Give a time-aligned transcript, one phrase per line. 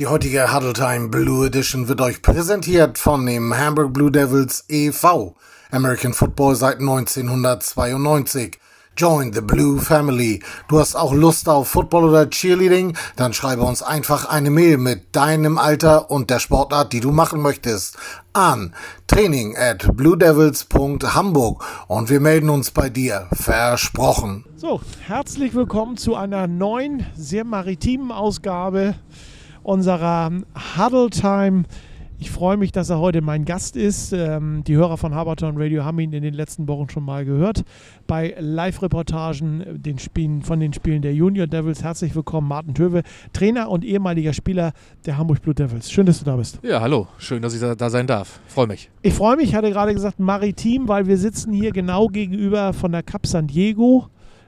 [0.00, 5.36] Die heutige Huddle Time Blue Edition wird euch präsentiert von dem Hamburg Blue Devils e.V.
[5.70, 8.58] American Football seit 1992.
[8.96, 10.42] Join the Blue Family.
[10.66, 12.96] Du hast auch Lust auf Football oder Cheerleading?
[13.14, 17.40] Dann schreibe uns einfach eine Mail mit deinem Alter und der Sportart, die du machen
[17.40, 17.96] möchtest,
[18.32, 18.74] an
[19.06, 23.28] training at bluedevils.hamburg und wir melden uns bei dir.
[23.32, 24.44] Versprochen.
[24.56, 28.96] So, herzlich willkommen zu einer neuen, sehr maritimen Ausgabe
[29.64, 30.30] unserer
[30.76, 31.64] Huddle Time.
[32.18, 34.12] Ich freue mich, dass er heute mein Gast ist.
[34.12, 37.64] Ähm, die Hörer von Haberton Radio haben ihn in den letzten Wochen schon mal gehört.
[38.06, 41.82] Bei Live-Reportagen den Spielen, von den Spielen der Junior Devils.
[41.82, 44.72] Herzlich willkommen, Martin Töwe, Trainer und ehemaliger Spieler
[45.04, 45.90] der Hamburg Blue Devils.
[45.90, 46.60] Schön, dass du da bist.
[46.62, 47.08] Ja, hallo.
[47.18, 48.40] Schön, dass ich da, da sein darf.
[48.46, 48.90] Freue mich.
[49.02, 52.92] Ich freue mich, ich hatte gerade gesagt, maritim, weil wir sitzen hier genau gegenüber von
[52.92, 54.06] der Cap San Diego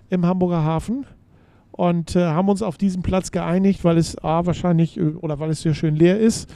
[0.08, 1.04] im Hamburger Hafen
[1.76, 5.50] und äh, haben uns auf diesen Platz geeinigt, weil es A, wahrscheinlich äh, oder weil
[5.50, 6.48] es hier schön leer ist.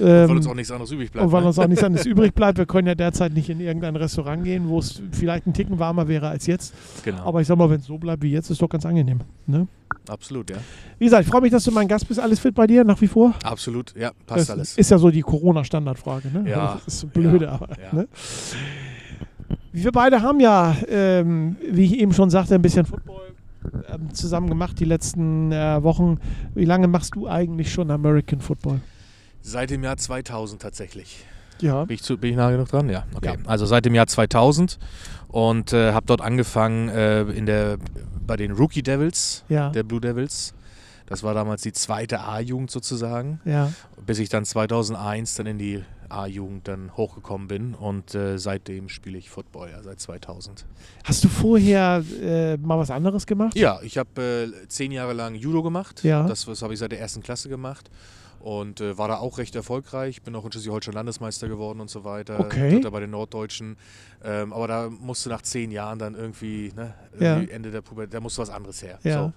[0.00, 1.26] Ähm, weil uns auch nichts anderes übrig bleibt.
[1.26, 1.48] Und weil ne?
[1.48, 2.58] uns auch nichts anderes übrig bleibt.
[2.58, 6.08] Wir können ja derzeit nicht in irgendein Restaurant gehen, wo es vielleicht ein Ticken warmer
[6.08, 6.72] wäre als jetzt.
[7.04, 7.22] Genau.
[7.24, 9.20] Aber ich sag mal, wenn es so bleibt wie jetzt, ist doch ganz angenehm.
[9.46, 9.66] Ne?
[10.08, 10.56] Absolut, ja.
[10.98, 12.18] Wie gesagt, ich freue mich, dass du mein Gast bist.
[12.18, 13.34] Alles fit bei dir nach wie vor?
[13.44, 14.78] Absolut, ja, passt das alles.
[14.78, 16.28] Ist ja so die Corona-Standardfrage.
[16.28, 16.50] Ne?
[16.50, 16.74] Ja.
[16.74, 17.68] Das ist so blöde, Ja, aber.
[17.70, 17.94] ja.
[17.94, 18.08] Ne?
[19.72, 23.32] Wir beide haben ja, ähm, wie ich eben schon sagte, ein bisschen Football
[23.88, 26.18] ähm, zusammen gemacht die letzten äh, Wochen.
[26.54, 28.80] Wie lange machst du eigentlich schon American Football?
[29.40, 31.24] Seit dem Jahr 2000 tatsächlich.
[31.60, 31.84] Ja.
[31.84, 32.88] Bin ich, zu, bin ich nah genug dran?
[32.88, 33.36] Ja, okay.
[33.38, 33.48] Ja.
[33.48, 34.78] Also seit dem Jahr 2000
[35.28, 37.78] und äh, habe dort angefangen äh, in der,
[38.26, 39.70] bei den Rookie Devils, Ja.
[39.70, 40.54] der Blue Devils.
[41.06, 43.70] Das war damals die zweite A-Jugend sozusagen, Ja.
[44.06, 45.82] bis ich dann 2001 dann in die
[46.12, 50.66] A-Jugend dann hochgekommen bin und äh, seitdem spiele ich Football, ja, seit 2000.
[51.04, 53.56] Hast du vorher äh, mal was anderes gemacht?
[53.56, 56.04] Ja, ich habe äh, zehn Jahre lang Judo gemacht.
[56.04, 56.26] Ja.
[56.26, 57.90] Das, das habe ich seit der ersten Klasse gemacht.
[58.40, 60.20] Und äh, war da auch recht erfolgreich.
[60.22, 62.40] Bin auch in Schleswig-Holstein Landesmeister geworden und so weiter.
[62.40, 62.70] Okay.
[62.72, 63.76] Dritter bei den Norddeutschen.
[64.24, 67.36] Ähm, aber da musste nach zehn Jahren dann irgendwie, ne, Ja.
[67.36, 68.98] irgendwie Ende der Pubertät, da musste was anderes her.
[69.04, 69.32] Ja.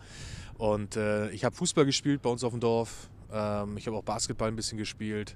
[0.57, 0.63] So.
[0.65, 3.09] Und äh, ich habe Fußball gespielt bei uns auf dem Dorf.
[3.31, 5.35] Ähm, ich habe auch Basketball ein bisschen gespielt.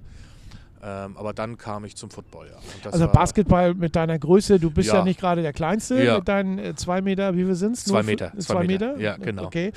[0.81, 2.89] Ähm, aber dann kam ich zum Football, ja.
[2.91, 5.03] Also Basketball mit deiner Größe, du bist ja, Ja.
[5.03, 6.15] nicht gerade der Kleinste Ja.
[6.17, 7.83] mit deinen äh, zwei Meter, wie viel sind es?
[7.83, 8.93] Zwei Meter, Zwei, zwei Meter?
[8.93, 9.01] Meter.
[9.01, 9.43] Ja, genau.
[9.45, 9.73] Okay.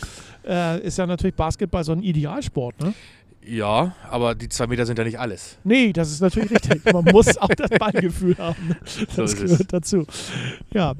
[0.46, 2.94] Äh, ist ja natürlich Basketball so ein Idealsport, ne?
[3.44, 5.58] Ja, aber die zwei Meter sind ja nicht alles.
[5.64, 6.84] Nee, das ist natürlich richtig.
[6.92, 8.76] Man muss auch das Ballgefühl haben.
[8.86, 9.40] So Das es.
[9.40, 10.06] gehört dazu.
[10.72, 10.94] Ja.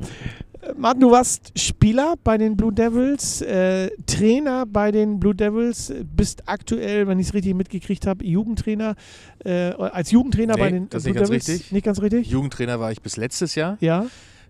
[0.77, 6.43] Martin, du warst Spieler bei den Blue Devils, äh, Trainer bei den Blue Devils, bist
[6.47, 8.95] aktuell, wenn ich es richtig mitgekriegt habe, Jugendtrainer,
[9.45, 11.49] äh, als Jugendtrainer Nee, bei den das Blue nicht ganz Devils.
[11.49, 11.73] richtig.
[11.73, 12.29] Nicht ganz richtig?
[12.29, 13.77] Jugendtrainer war ich bis letztes Jahr.
[13.81, 14.07] Ja.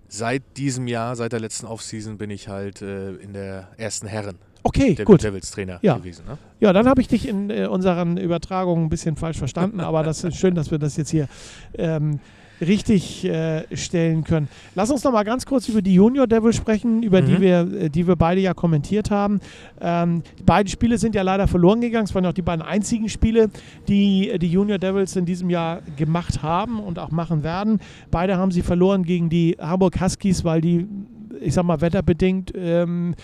[0.09, 4.37] Seit diesem Jahr, seit der letzten Offseason, bin ich halt äh, in der ersten Herren
[4.65, 5.23] Okay, der gut.
[5.25, 5.97] Devils Trainer Ja.
[5.97, 6.25] gewesen.
[6.29, 6.37] Ne?
[6.61, 10.23] Ja, dann habe ich dich in äh, unseren Übertragungen ein bisschen falsch verstanden, aber das
[10.23, 11.27] ist schön, dass wir das jetzt hier
[11.75, 12.21] ähm,
[12.67, 14.49] richtig äh, stellen können.
[14.75, 17.41] Lass uns noch mal ganz kurz über die Junior Devils sprechen, über die, Mhm.
[17.41, 19.41] wir, äh, die wir beide ja kommentiert haben.
[19.81, 22.05] Ähm, die beiden Spiele sind ja leider verloren gegangen.
[22.05, 23.50] Es waren ja auch die beiden einzigen Spiele,
[23.89, 27.81] die äh, die Junior Devils in diesem Jahr gemacht haben und auch machen werden.
[28.11, 30.87] Beide haben sie verloren gegen die Hamburg Huskies, weil die,
[31.41, 33.15] ich sag mal, wetterbedingt ähm,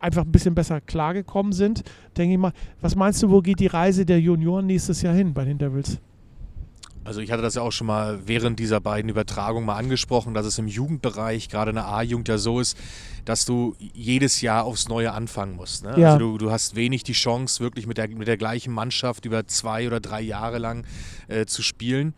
[0.00, 1.82] einfach ein bisschen besser klargekommen sind,
[2.18, 2.52] denke ich mal.
[2.80, 5.98] Was meinst du, wo geht die Reise der Junioren nächstes Jahr hin bei den Devils?
[7.04, 10.46] Also ich hatte das ja auch schon mal während dieser beiden Übertragungen mal angesprochen, dass
[10.46, 12.76] es im Jugendbereich, gerade in der A-Jugend ja so ist,
[13.24, 15.84] dass du jedes Jahr aufs Neue anfangen musst.
[15.84, 15.94] Ne?
[15.98, 16.12] Ja.
[16.12, 19.46] Also du, du hast wenig die Chance, wirklich mit der, mit der gleichen Mannschaft über
[19.46, 20.84] zwei oder drei Jahre lang
[21.28, 22.14] äh, zu spielen.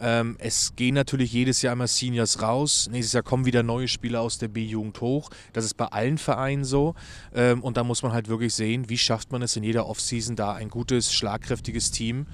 [0.00, 2.88] Ähm, es gehen natürlich jedes Jahr immer Seniors raus.
[2.90, 5.30] Nächstes Jahr kommen wieder neue Spieler aus der B-Jugend hoch.
[5.52, 6.94] Das ist bei allen Vereinen so.
[7.34, 10.36] Ähm, und da muss man halt wirklich sehen, wie schafft man es in jeder Offseason
[10.36, 12.26] da ein gutes, schlagkräftiges Team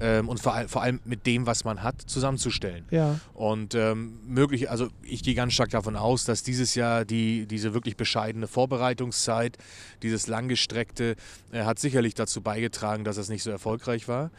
[0.00, 2.84] ähm, und vor, vor allem mit dem, was man hat, zusammenzustellen.
[2.90, 7.46] Ja, Und ähm, möglich, also ich gehe ganz stark davon aus, dass dieses Jahr die,
[7.46, 9.56] diese wirklich bescheidene Vorbereitungszeit,
[10.02, 11.16] dieses langgestreckte,
[11.52, 14.30] äh, hat sicherlich dazu beigetragen, dass es nicht so erfolgreich war.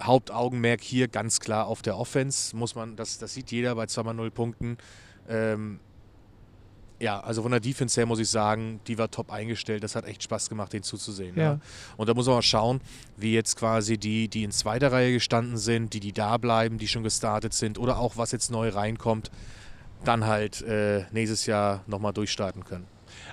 [0.00, 4.30] Hauptaugenmerk hier ganz klar auf der Offense, muss man, das, das sieht jeder bei 2x0
[4.30, 4.78] Punkten.
[5.28, 5.80] Ähm,
[6.98, 9.82] ja, also von der Defense her muss ich sagen, die war top eingestellt.
[9.82, 11.36] Das hat echt Spaß gemacht, den zuzusehen.
[11.36, 11.42] Ja.
[11.42, 11.60] Ja.
[11.96, 12.80] Und da muss man mal schauen,
[13.16, 16.88] wie jetzt quasi die, die in zweiter Reihe gestanden sind, die, die da bleiben, die
[16.88, 19.30] schon gestartet sind oder auch was jetzt neu reinkommt,
[20.04, 22.86] dann halt äh, nächstes Jahr nochmal durchstarten können.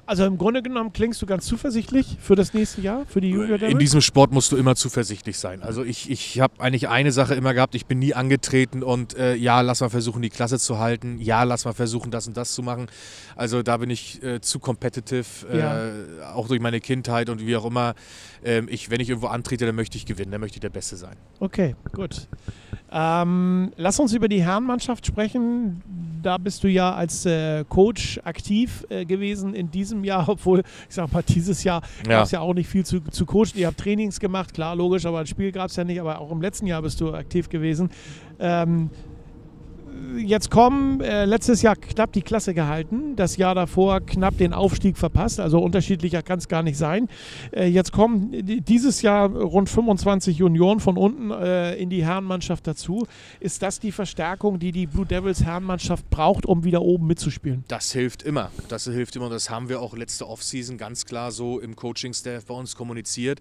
[0.05, 3.61] Also im Grunde genommen klingst du ganz zuversichtlich für das nächste Jahr, für die Junior
[3.61, 5.63] In diesem Sport musst du immer zuversichtlich sein.
[5.63, 9.35] Also ich, ich habe eigentlich eine Sache immer gehabt, ich bin nie angetreten und äh,
[9.35, 12.53] ja, lass mal versuchen, die Klasse zu halten, ja, lass mal versuchen, das und das
[12.53, 12.88] zu machen.
[13.38, 16.33] Also da bin ich äh, zu competitive, äh, ja.
[16.33, 17.95] auch durch meine Kindheit und wie auch immer.
[18.44, 20.97] Ähm, ich, wenn ich irgendwo antrete, dann möchte ich gewinnen, dann möchte ich der Beste
[20.97, 21.15] sein.
[21.39, 22.27] Okay, gut.
[22.91, 25.81] Ähm, lass uns über die Herrenmannschaft sprechen.
[26.23, 30.95] Da bist du ja als äh, Coach aktiv äh, gewesen in diesem Jahr, obwohl, ich
[30.95, 32.09] sag mal, dieses Jahr ja.
[32.09, 33.53] gab es ja auch nicht viel zu, zu coachen.
[33.55, 36.31] Ihr habt Trainings gemacht, klar, logisch, aber ein Spiel gab es ja nicht, aber auch
[36.31, 37.89] im letzten Jahr bist du aktiv gewesen.
[38.39, 38.89] Ähm,
[40.17, 44.97] jetzt kommen, äh, letztes Jahr knapp die Klasse gehalten, das Jahr davor knapp den Aufstieg
[44.97, 47.09] verpasst, also unterschiedlicher kann es gar nicht sein.
[47.51, 53.05] Äh, jetzt kommen dieses Jahr rund 25 Junioren von unten äh, in die Herrenmannschaft dazu.
[53.39, 57.63] Ist das die Verstärkung, die die Blue Devils Herrenmannschaft braucht, um wieder oben mitzuspielen?
[57.67, 58.51] Das hilft immer.
[58.69, 62.53] Das hilft immer das haben wir auch letzte Offseason ganz klar so im Coaching-Staff bei
[62.53, 63.39] uns kommuniziert,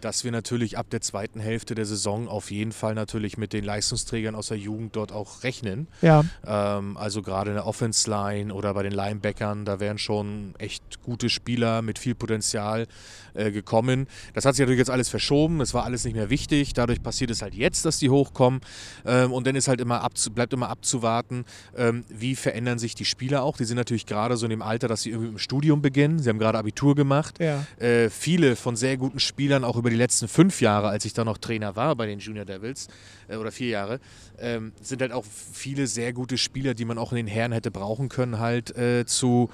[0.00, 3.64] dass wir natürlich ab der zweiten Hälfte der Saison auf jeden Fall natürlich mit den
[3.64, 5.88] Leistungsträgern aus der Jugend dort auch rechnen.
[6.04, 6.22] Ja.
[6.46, 11.02] Ähm, also gerade in der Offense Line oder bei den Linebackern, da wären schon echt
[11.02, 12.86] gute Spieler mit viel Potenzial
[13.34, 14.06] äh, gekommen.
[14.32, 16.72] Das hat sich natürlich jetzt alles verschoben, es war alles nicht mehr wichtig.
[16.72, 18.60] Dadurch passiert es halt jetzt, dass die hochkommen.
[19.04, 21.44] Ähm, und dann ist halt immer abzu bleibt immer abzuwarten,
[21.76, 23.56] ähm, wie verändern sich die Spieler auch.
[23.56, 26.18] Die sind natürlich gerade so in dem Alter, dass sie irgendwie im Studium beginnen.
[26.18, 27.38] Sie haben gerade Abitur gemacht.
[27.40, 27.64] Ja.
[27.78, 31.24] Äh, viele von sehr guten Spielern, auch über die letzten fünf Jahre, als ich da
[31.24, 32.88] noch Trainer war bei den Junior Devils,
[33.28, 34.00] äh, oder vier Jahre,
[34.38, 37.70] ähm, sind halt auch viele sehr gute Spieler, die man auch in den Herren hätte
[37.70, 39.50] brauchen können, halt äh, zu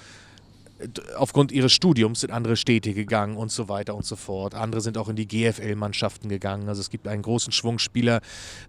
[1.17, 4.55] aufgrund ihres Studiums in andere Städte gegangen und so weiter und so fort.
[4.55, 6.69] Andere sind auch in die GFL-Mannschaften gegangen.
[6.69, 8.21] Also es gibt einen großen Schwung Spieler,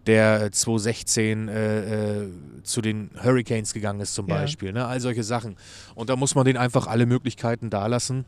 [0.06, 2.30] der 2016 äh, äh,
[2.64, 4.36] zu den Hurricanes gegangen ist zum ja.
[4.36, 4.74] Beispiel.
[4.74, 4.86] Ne?
[4.86, 5.56] All solche Sachen.
[5.96, 8.26] Und da muss man denen einfach alle Möglichkeiten dalassen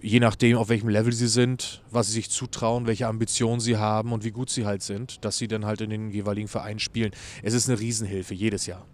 [0.00, 4.12] je nachdem, auf welchem Level sie sind, was sie sich zutrauen, welche Ambitionen sie haben
[4.12, 7.10] und wie gut sie halt sind, dass sie dann halt in den jeweiligen Vereinen spielen.
[7.42, 8.86] Es ist eine Riesenhilfe jedes Jahr.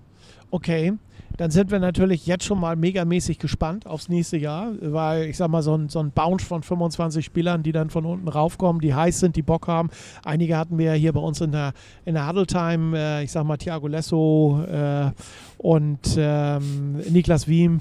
[0.50, 0.94] Okay,
[1.36, 5.48] dann sind wir natürlich jetzt schon mal megamäßig gespannt aufs nächste Jahr, weil ich sag
[5.48, 8.94] mal, so ein, so ein Bounce von 25 Spielern, die dann von unten raufkommen, die
[8.94, 9.90] heiß sind, die Bock haben.
[10.24, 11.72] Einige hatten wir hier bei uns in der,
[12.04, 15.10] in der Huddle Time, äh, ich sag mal Thiago Lesso äh,
[15.58, 17.80] und ähm, Niklas Wiem,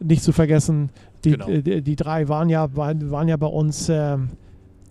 [0.00, 0.90] nicht zu vergessen,
[1.24, 1.46] die, genau.
[1.46, 3.88] die, die, drei waren ja, waren, waren ja bei uns.
[3.88, 4.18] Äh,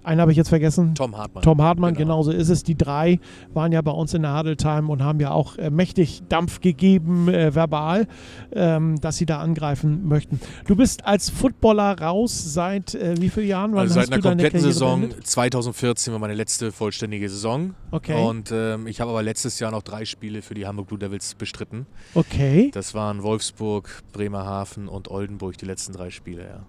[0.03, 0.95] einen habe ich jetzt vergessen.
[0.95, 1.43] Tom Hartmann.
[1.43, 2.15] Tom Hartmann, genau.
[2.15, 2.63] genauso ist es.
[2.63, 3.19] Die drei
[3.53, 7.27] waren ja bei uns in der Huddle-Time und haben ja auch äh, mächtig Dampf gegeben,
[7.27, 8.07] äh, verbal,
[8.53, 10.39] ähm, dass sie da angreifen möchten.
[10.67, 13.77] Du bist als Footballer raus seit äh, wie vielen Jahren?
[13.77, 15.01] also seit einer kompletten Saison.
[15.01, 15.27] Beendet?
[15.27, 17.75] 2014 war meine letzte vollständige Saison.
[17.91, 18.23] Okay.
[18.23, 21.35] Und ähm, ich habe aber letztes Jahr noch drei Spiele für die Hamburg Blue Devils
[21.35, 21.85] bestritten.
[22.13, 22.71] Okay.
[22.73, 26.65] Das waren Wolfsburg, Bremerhaven und Oldenburg, die letzten drei Spiele, ja.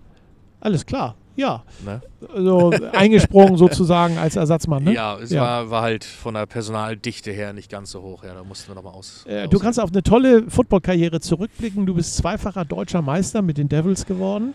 [0.63, 1.17] Alles klar.
[1.35, 1.65] Ja.
[1.85, 2.01] Ne?
[2.33, 4.85] Also eingesprungen sozusagen als Ersatzmann.
[4.85, 4.95] Ne?
[4.95, 5.43] Ja, es ja.
[5.43, 8.23] War, war halt von der Personaldichte her nicht ganz so hoch.
[8.23, 9.25] Ja, da mussten wir nochmal aus.
[9.27, 11.85] Äh, du kannst auf eine tolle Footballkarriere zurückblicken.
[11.85, 14.55] Du bist zweifacher deutscher Meister mit den Devils geworden.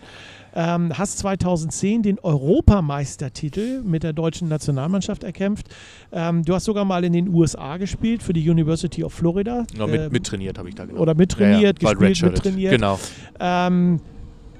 [0.54, 5.66] Ähm, hast 2010 den Europameistertitel mit der deutschen Nationalmannschaft erkämpft.
[6.10, 9.66] Ähm, du hast sogar mal in den USA gespielt für die University of Florida.
[9.76, 11.00] Ja, mit, ähm, mittrainiert habe ich da genau.
[11.00, 11.94] Oder mittrainiert, ja, ja.
[11.98, 12.72] gespielt, mittrainiert.
[12.72, 12.98] Genau.
[13.38, 14.00] Ähm,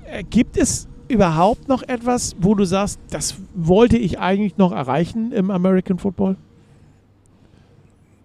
[0.05, 5.33] äh, gibt es überhaupt noch etwas, wo du sagst, das wollte ich eigentlich noch erreichen
[5.33, 6.37] im American Football?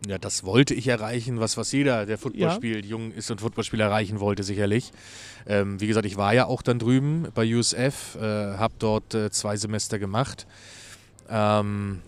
[0.07, 2.51] Ja, das wollte ich erreichen, was, was jeder, der Football ja.
[2.51, 4.91] spielt, jung ist und Footballspiel erreichen wollte, sicherlich.
[5.47, 9.31] Ähm, wie gesagt, ich war ja auch dann drüben bei USF, äh, habe dort äh,
[9.31, 10.45] zwei Semester gemacht.
[11.29, 12.01] Ähm,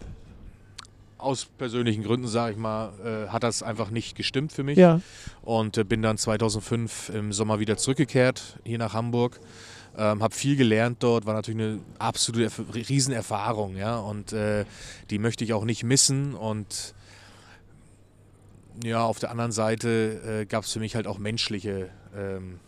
[1.18, 4.78] aus persönlichen Gründen, sage ich mal, äh, hat das einfach nicht gestimmt für mich.
[4.78, 5.00] Ja.
[5.42, 9.40] Und äh, bin dann 2005 im Sommer wieder zurückgekehrt, hier nach Hamburg.
[9.98, 14.66] Ähm, habe viel gelernt dort, war natürlich eine absolute Riesenerfahrung, ja, und äh,
[15.10, 16.94] die möchte ich auch nicht missen und
[18.84, 22.60] ja, auf der anderen Seite äh, gab es für mich halt auch menschliche ähm,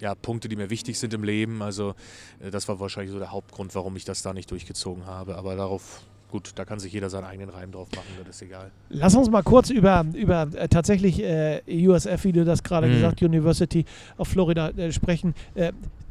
[0.00, 1.62] ja, Punkte, die mir wichtig sind im Leben.
[1.62, 1.94] Also
[2.40, 5.36] äh, das war wahrscheinlich so der Hauptgrund, warum ich das da nicht durchgezogen habe.
[5.36, 8.72] Aber darauf gut, da kann sich jeder seinen eigenen Reim drauf machen, das ist egal.
[8.88, 12.94] Lass uns mal kurz über, über äh, tatsächlich äh, USF, wie du das gerade mhm.
[12.94, 13.84] gesagt, University
[14.18, 15.34] of Florida äh, sprechen.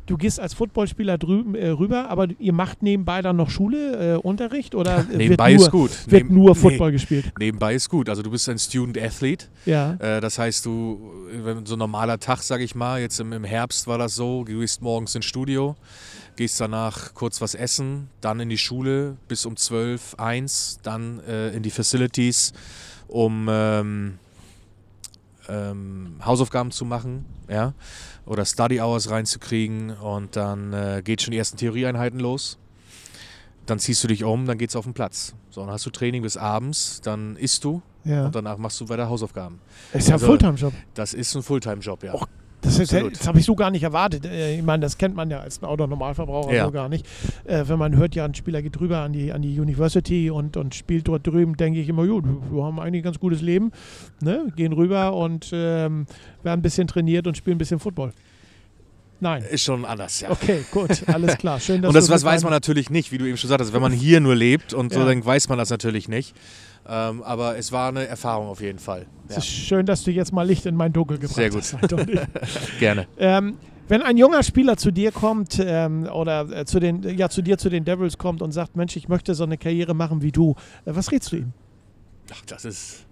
[0.04, 4.16] Äh, du gehst als Footballspieler drüben äh, rüber, aber ihr macht nebenbei dann noch Schule,
[4.16, 6.12] äh, Unterricht oder ja, nebenbei wird nur, ist gut.
[6.12, 7.34] Wird Neben, nur Football nee, gespielt?
[7.40, 8.10] Nebenbei ist gut.
[8.10, 9.48] Also du bist ein Student Athlete.
[9.66, 9.94] Ja.
[9.94, 11.12] Äh, das heißt, du
[11.66, 14.60] so ein normaler Tag, sag ich mal, jetzt im, im Herbst war das so, du
[14.60, 15.76] gehst morgens ins Studio,
[16.36, 21.50] gehst danach kurz was essen, dann in die Schule bis um 12, 1, dann äh,
[21.50, 22.54] in die Facilities
[23.08, 24.18] um ähm,
[25.48, 27.74] ähm, Hausaufgaben zu machen, ja,
[28.26, 32.58] oder Study Hours reinzukriegen und dann äh, geht schon die ersten Theorieeinheiten los.
[33.66, 35.34] Dann ziehst du dich um, dann geht's auf den Platz.
[35.50, 38.26] So, dann hast du Training bis abends, dann isst du Ja.
[38.26, 39.60] und danach machst du weiter Hausaufgaben.
[39.94, 40.74] ist ja ein also- Fulltime-Job.
[40.94, 42.14] Das ist ein Fulltime-Job, ja.
[42.14, 42.28] Och,
[42.64, 44.26] Das, ist, das habe ich so gar nicht erwartet.
[44.26, 46.66] Äh, Ich meine, das kennt man ja als Autonormalverbraucher Ja.
[46.66, 47.06] so gar nicht.
[47.46, 50.58] Äh, wenn man hört, ja, ein Spieler geht rüber an die, an die University und,
[50.58, 53.72] und spielt dort drüben, denke ich immer, gut, wir haben eigentlich ein ganz gutes Leben.
[54.22, 54.48] Ne?
[54.56, 56.06] Gehen rüber und ähm,
[56.42, 58.12] werden ein bisschen trainiert und spielen ein bisschen Football.
[59.20, 59.44] Nein.
[59.50, 60.32] Ist schon anders, ja.
[60.32, 61.60] Okay, gut, alles klar.
[61.60, 63.72] Schön, dass und das was weiß man natürlich nicht, wie du eben schon sagtest.
[63.74, 65.06] Wenn man hier nur lebt und so, Ja.
[65.06, 66.36] dann weiß man das natürlich nicht.
[66.86, 69.06] Ähm, aber es war eine Erfahrung auf jeden Fall.
[69.30, 71.62] Es Ja, ist schön, dass du jetzt mal Licht in mein Dunkel gebracht Sehr gut.
[71.64, 71.78] hast.
[72.80, 73.08] Gerne.
[73.18, 77.42] Ähm, wenn ein junger Spieler zu dir kommt ähm, oder äh, zu, den, ja, zu
[77.42, 80.32] dir zu den Devils kommt und sagt, Mensch, ich möchte so eine Karriere machen wie
[80.34, 80.56] du,
[80.86, 81.54] äh, was rätst du ihm?
[82.34, 83.06] Ach, das ist.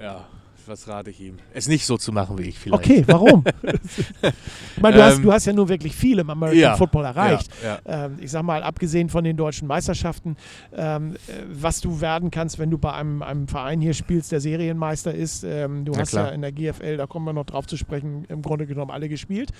[0.00, 0.26] Ja,
[0.72, 1.36] was rate ich ihm?
[1.52, 2.82] Es nicht so zu machen wie ich vielleicht.
[2.82, 3.44] Okay, warum?
[3.62, 7.04] ich meine, du, hast, Ähm, du hast ja nun wirklich viel im American Ja, Football
[7.04, 7.50] erreicht.
[7.62, 8.06] Ja, ja.
[8.06, 10.36] Ähm, ich sag mal, abgesehen von den deutschen Meisterschaften,
[10.74, 11.16] ähm, äh,
[11.52, 15.44] was du werden kannst, wenn du bei einem, einem Verein hier spielst, der Serienmeister ist.
[15.44, 16.28] Ähm, du Na hast klar.
[16.28, 19.10] ja in der GFL, da kommen wir noch drauf zu sprechen, im Grunde genommen alle
[19.10, 19.50] gespielt.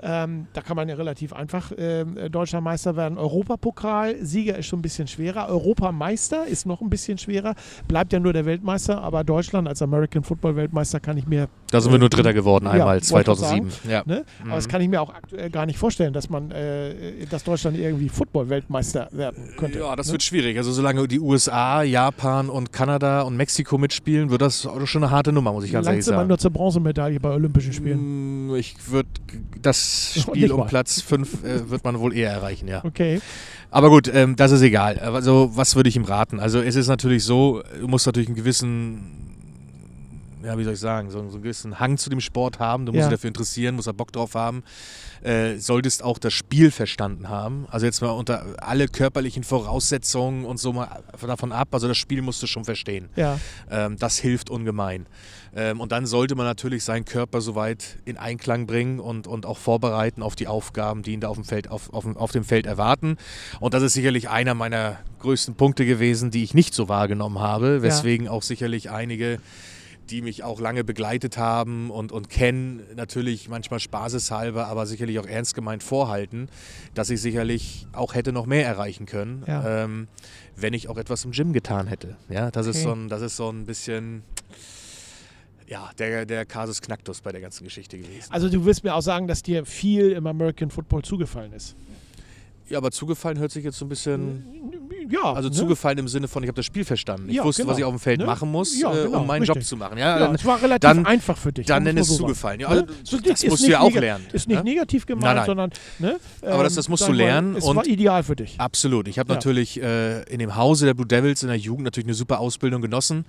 [0.00, 3.18] Ähm, da kann man ja relativ einfach ähm, äh, deutscher Meister werden.
[3.18, 5.48] Europapokal, Sieger ist schon ein bisschen schwerer.
[5.48, 7.56] Europameister ist noch ein bisschen schwerer.
[7.88, 11.80] Bleibt ja nur der Weltmeister, aber Deutschland als American Football Weltmeister kann ich mir Da
[11.80, 13.70] sind wir nur Dritter geworden, Ja, einmal wollte ich 2007.
[13.88, 14.02] Ja.
[14.06, 14.24] Ne?
[14.44, 14.70] Aber das Mhm.
[14.70, 19.08] kann ich mir auch aktuell gar nicht vorstellen, dass man, äh, dass Deutschland irgendwie Football-Weltmeister
[19.12, 19.78] werden könnte.
[19.80, 20.12] Ja, das ne?
[20.12, 20.56] wird schwierig.
[20.56, 25.32] Also solange die USA, Japan und Kanada und Mexiko mitspielen, wird das schon eine harte
[25.32, 26.28] Nummer, muss ich ganz ehrlich Langst sagen.
[26.28, 28.48] nur zur Bronzemedaille bei Olympischen Spielen.
[28.48, 29.08] Mm, Ich würde
[29.62, 30.66] das Spiel um.
[30.66, 32.84] Platz 5 äh, wird man wohl eher erreichen, ja.
[32.84, 33.20] Okay.
[33.70, 34.98] Aber gut, ähm, das ist egal.
[34.98, 36.40] Also, was würde ich ihm raten?
[36.40, 39.36] Also, es ist natürlich so, du musst natürlich einen gewissen,
[40.44, 42.86] ja, wie soll ich sagen, so, so einen gewissen Hang zu dem Sport haben.
[42.86, 43.08] Du musst Ja.
[43.08, 44.62] dich dafür interessieren, musst da Bock drauf haben.
[45.22, 47.66] Äh, solltest auch das Spiel verstanden haben.
[47.70, 51.68] Also, jetzt mal unter alle körperlichen Voraussetzungen und so mal davon ab.
[51.72, 53.08] Also, das Spiel musst du schon verstehen.
[53.16, 53.38] Ja.
[53.70, 55.06] Ähm, das hilft ungemein.
[55.54, 59.58] Ähm, und dann sollte man natürlich seinen Körper soweit in Einklang bringen und, und auch
[59.58, 62.66] vorbereiten auf die Aufgaben, die ihn da auf dem, Feld, auf, auf, auf dem Feld
[62.66, 63.16] erwarten.
[63.58, 67.82] Und das ist sicherlich einer meiner größten Punkte gewesen, die ich nicht so wahrgenommen habe,
[67.82, 69.38] weswegen auch sicherlich einige
[70.10, 75.26] die mich auch lange begleitet haben und, und kennen, natürlich manchmal spaßeshalber, aber sicherlich auch
[75.26, 76.48] ernst gemeint vorhalten,
[76.94, 79.84] dass ich sicherlich auch hätte noch mehr erreichen können, Ja.
[79.84, 80.08] ähm,
[80.56, 82.16] wenn ich auch etwas im Gym getan hätte.
[82.28, 82.84] Ja, das, ist, Okay.
[82.84, 84.22] so ein, das ist so ein bisschen
[85.66, 88.26] ja, der, der Kasus Knacktus bei der ganzen Geschichte gewesen.
[88.32, 91.76] Also du wirst mir auch sagen, dass dir viel im American Football zugefallen ist.
[92.68, 94.44] Ja, aber zugefallen hört sich jetzt so ein bisschen.
[95.10, 95.32] Ja.
[95.32, 95.54] Also ne?
[95.54, 97.28] zugefallen im Sinne von, ich habe das Spiel verstanden.
[97.28, 97.78] Ich Ja, wusste, was genau.
[97.78, 98.26] ich auf dem Feld Ne?
[98.26, 99.68] machen muss, Ja, äh, genau, um meinen Job richtig.
[99.68, 99.98] zu machen.
[99.98, 101.66] Ja, dann, es war relativ dann- einfach für dich.
[101.66, 102.64] dann nenn es so zugefallen.
[102.64, 104.64] Also, So, das ist musst du ja auch lernen, Ist nicht ne?
[104.64, 105.46] negativ gemeint, Nein, nein.
[105.46, 108.54] sondern ne, Aber das- ähm, das musst du lernen Es und- war ideal für dich.
[108.58, 109.08] Absolut.
[109.08, 112.14] Ich habe natürlich äh, in dem Hause der Blue Devils in der Jugend natürlich eine
[112.14, 113.24] super Ausbildung genossen.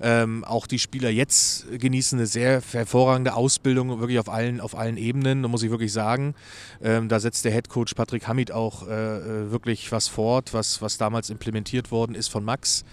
[0.00, 4.96] Ähm, auch die Spieler jetzt genießen eine sehr hervorragende Ausbildung, wirklich auf allen, auf allen
[4.96, 6.34] Ebenen, da muss ich wirklich sagen.
[6.82, 10.82] Ähm, da setzt der Head Coach Patrick Hamid auch äh, äh, wirklich was fort, was,
[10.82, 12.84] was damals implementiert worden ist von Max.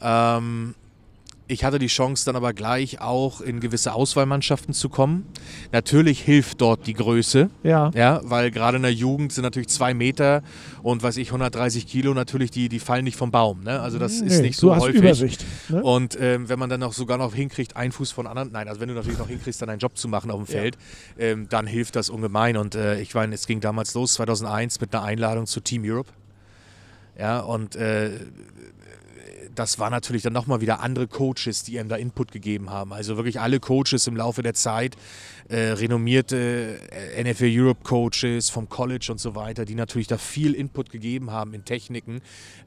[0.00, 0.74] Ähm,
[1.46, 5.26] ich hatte die Chance dann aber gleich auch in gewisse Auswahlmannschaften zu kommen.
[5.72, 7.50] Natürlich hilft dort die Größe.
[7.62, 7.90] Ja.
[7.94, 10.42] Ja, weil gerade in der Jugend sind natürlich zwei Meter
[10.82, 13.62] und weiß ich, 130 Kilo natürlich, die, die fallen nicht vom Baum.
[13.62, 13.78] Ne?
[13.78, 14.96] Also das ist Nee, nicht so häufig.
[14.96, 15.44] Übersicht.
[15.68, 15.82] Ne?
[15.82, 18.80] Und ähm, wenn man dann noch sogar noch hinkriegt, einen Fuß von anderen, nein, also
[18.80, 20.60] wenn du natürlich noch hinkriegst, dann einen Job zu machen auf dem Ja.
[20.62, 20.78] Feld,
[21.18, 22.56] ähm, dann hilft das ungemein.
[22.56, 26.08] Und äh, ich meine, es ging damals los, 2001, mit einer Einladung zu Team Europe.
[27.18, 28.10] Ja, und äh,
[29.54, 32.92] das war natürlich dann nochmal wieder andere Coaches, die ihm da Input gegeben haben.
[32.92, 34.96] Also wirklich alle Coaches im Laufe der Zeit,
[35.48, 40.54] äh, renommierte äh, NFL Europe Coaches vom College und so weiter, die natürlich da viel
[40.54, 42.20] Input gegeben haben in Techniken,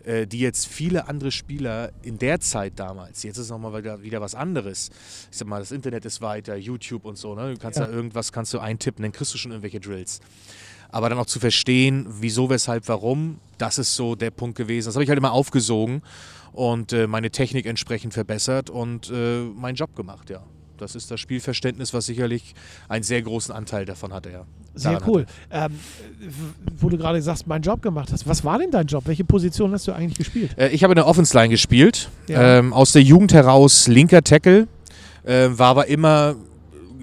[0.06, 4.22] äh, die jetzt viele andere Spieler in der Zeit damals, jetzt ist nochmal wieder, wieder
[4.22, 4.90] was anderes.
[5.32, 7.54] Ich sag mal, das Internet ist weiter, YouTube und so, ne?
[7.54, 7.86] Du kannst Ja.
[7.88, 10.22] da irgendwas kannst du eintippen, dann kriegst du schon irgendwelche Drills.
[10.90, 14.88] Aber dann auch zu verstehen, wieso, weshalb, warum, das ist so der Punkt gewesen.
[14.88, 16.02] Das habe ich halt immer aufgesogen
[16.54, 20.42] und äh, meine Technik entsprechend verbessert und äh, meinen Job gemacht, ja.
[20.78, 22.54] Das ist das Spielverständnis, was sicherlich
[22.88, 24.46] einen sehr großen Anteil davon hatte, ja.
[24.76, 25.26] Sehr cool.
[25.50, 25.72] Ähm,
[26.80, 28.28] wo du gerade sagst, meinen Job gemacht hast.
[28.28, 29.04] Was war denn dein Job?
[29.08, 30.56] Welche Position hast du eigentlich gespielt?
[30.56, 32.60] Äh, ich habe in der Offense Line gespielt, Ja.
[32.60, 34.68] ähm, aus der Jugend heraus linker Tackle,
[35.24, 36.36] äh, war aber immer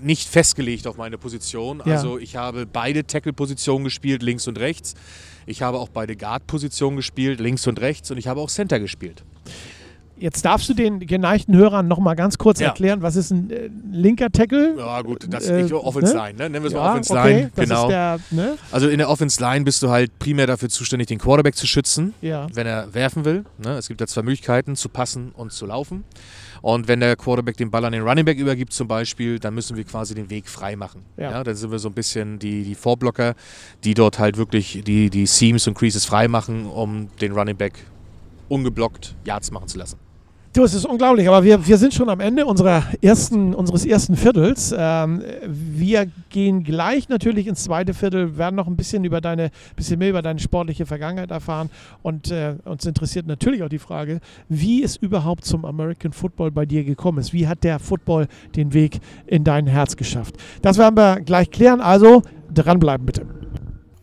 [0.05, 1.83] nicht festgelegt auf meine Position.
[1.85, 1.95] Ja.
[1.97, 4.95] Also ich habe beide Tackle-Positionen gespielt, links und rechts.
[5.47, 8.11] Ich habe auch beide Guard-Positionen gespielt, links und rechts.
[8.11, 9.25] Und ich habe auch Center gespielt.
[10.17, 12.69] Jetzt darfst du den geneigten Hörern noch mal ganz kurz Ja.
[12.69, 14.77] erklären, was ist ein äh, linker Tackle?
[14.79, 16.21] Ja, gut, das Äh, ich, Offense ne?
[16.21, 16.51] Line, ne?
[16.51, 17.51] nennen wir es Ja, mal Offense okay, Line.
[17.57, 17.89] genau.
[17.89, 18.57] der, ne?
[18.71, 22.15] Also in der Offense Line bist du halt primär dafür zuständig, den Quarterback zu schützen,
[22.23, 22.47] Ja.
[22.55, 23.45] wenn er werfen will.
[23.59, 23.77] Ne?
[23.77, 26.05] Es gibt da zwei Möglichkeiten, zu passen und zu laufen.
[26.65, 29.77] Und wenn der Quarterback den Ball an den Running Back übergibt zum Beispiel, dann müssen
[29.77, 31.05] wir quasi den Weg frei machen.
[31.19, 31.31] Ja.
[31.31, 31.45] Ja.
[31.45, 33.35] dann sind wir so ein bisschen die, die Vorblocker,
[33.85, 37.75] die dort halt wirklich die, die Seams und Creases frei machen, um den Running Back
[38.49, 39.99] ungeblockt Yards machen zu lassen.
[40.55, 44.15] Du, es ist unglaublich, aber wir, wir sind schon am Ende unserer ersten, unseres ersten
[44.15, 44.73] Viertels.
[44.79, 49.99] Ähm, wir gehen gleich natürlich ins zweite Viertel, werden noch ein bisschen über deine, bisschen
[49.99, 51.71] mehr über deine sportliche Vergangenheit erfahren
[52.05, 56.67] und äh, uns interessiert natürlich auch die Frage, wie es überhaupt zum American Football bei
[56.67, 57.33] dir gekommen ist.
[57.33, 60.37] Wie hat der Football den Weg in dein Herz geschafft?
[60.63, 62.23] Das werden wir gleich klären, also
[62.55, 63.44] dranbleiben bitte.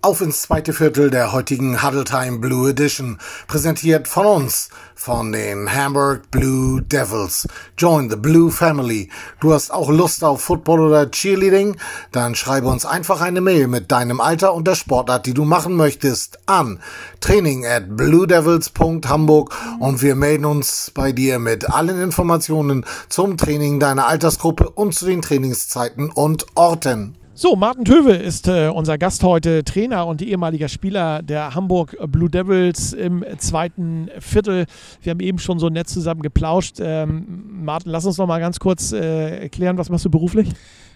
[0.03, 5.72] Auf ins zweite Viertel der heutigen Huddle Time Blue Edition, präsentiert von uns, von den
[5.72, 7.48] Hamburg Blue Devils.
[7.77, 9.10] Join the Blue Family.
[9.41, 11.77] Du hast auch Lust auf Football oder Cheerleading?
[12.12, 15.75] Dann schreibe uns einfach eine Mail mit deinem Alter und der Sportart, die du machen
[15.75, 16.79] möchtest, an
[17.20, 24.08] training at bluedevils.hamburg und wir melden uns bei dir mit allen Informationen zum Training deiner
[24.08, 27.20] Altersgruppe und zu den Trainingszeiten und Orten.
[27.33, 32.29] So, Martin Töwe ist äh, unser Gast heute, Trainer und ehemaliger Spieler der Hamburg Blue
[32.29, 34.65] Devils im zweiten Viertel.
[35.01, 36.77] Wir haben eben schon so nett zusammen geplauscht.
[36.81, 40.50] Ähm, Martin, lass uns noch mal ganz kurz äh, erklären, was machst du beruflich?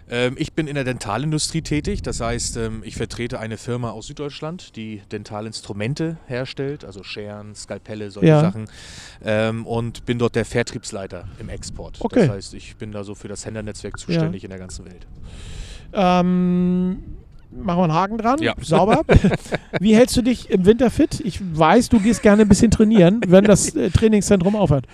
[0.09, 4.07] Ähm, ich bin in der Dentalindustrie tätig, das heißt, ähm, ich vertrete eine Firma aus
[4.07, 8.41] Süddeutschland, die Dentalinstrumente herstellt, also Scheren, Skalpelle, solche Ja.
[8.41, 8.65] Sachen.
[9.23, 11.97] Ähm, und bin dort der Vertriebsleiter im Export.
[12.01, 12.27] Okay.
[12.27, 15.07] Das heißt, ich bin da so für das Händlernetzwerk zuständig in der ganzen Welt.
[15.95, 16.97] Ähm,
[17.51, 18.41] machen wir einen Haken dran.
[18.41, 18.53] Ja.
[18.61, 19.01] Sauber.
[19.79, 21.21] Wie hältst du dich im Winter fit?
[21.23, 24.85] Ich weiß, du gehst gerne ein bisschen trainieren, wenn das äh, Trainingszentrum aufhört.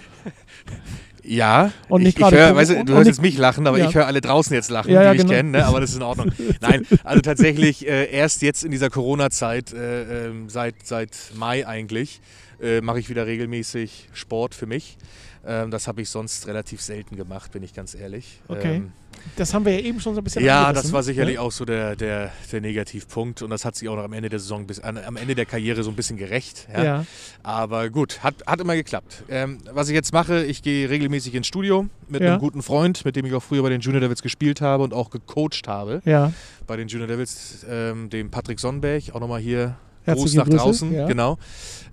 [1.23, 3.87] Ja, Und nicht ich, ich Corona- weißt du, du hörst jetzt mich lachen, aber Ja.
[3.87, 5.37] ich höre alle draußen jetzt lachen, Ja, ja, die mich genau.
[5.37, 5.65] kennen, ne?
[5.65, 6.31] aber das ist in Ordnung.
[6.61, 12.21] Nein, also tatsächlich äh, erst jetzt in dieser Corona-Zeit, äh, ähm, seit, seit Mai eigentlich,
[12.61, 14.97] äh, mache ich wieder regelmäßig Sport für mich.
[15.45, 18.41] Ähm, das habe ich sonst relativ selten gemacht, bin ich ganz ehrlich.
[18.47, 18.77] Okay.
[18.77, 18.91] Ähm,
[19.35, 21.41] Das haben wir ja eben schon so ein bisschen ja, das war sicherlich ne?
[21.41, 24.39] auch so der, der, der Negativpunkt und das hat sich auch noch am Ende der
[24.39, 26.67] Saison, bis, an, am Ende der Karriere so ein bisschen gerecht.
[26.73, 26.83] Ja.
[26.83, 27.05] Ja.
[27.43, 29.23] Aber gut, hat, hat immer geklappt.
[29.29, 32.31] Ähm, was ich jetzt mache, ich gehe regelmäßig ins Studio mit Ja.
[32.31, 34.93] einem guten Freund, mit dem ich auch früher bei den Junior Devils gespielt habe und
[34.93, 36.01] auch gecoacht habe.
[36.05, 36.31] ja.
[36.67, 40.57] Bei den Junior Devils, ähm, dem Patrick Sonnenberg, auch nochmal hier Herzliche Gruß nach Grüße,
[40.57, 40.93] draußen.
[40.93, 41.07] ja.
[41.07, 41.37] Genau.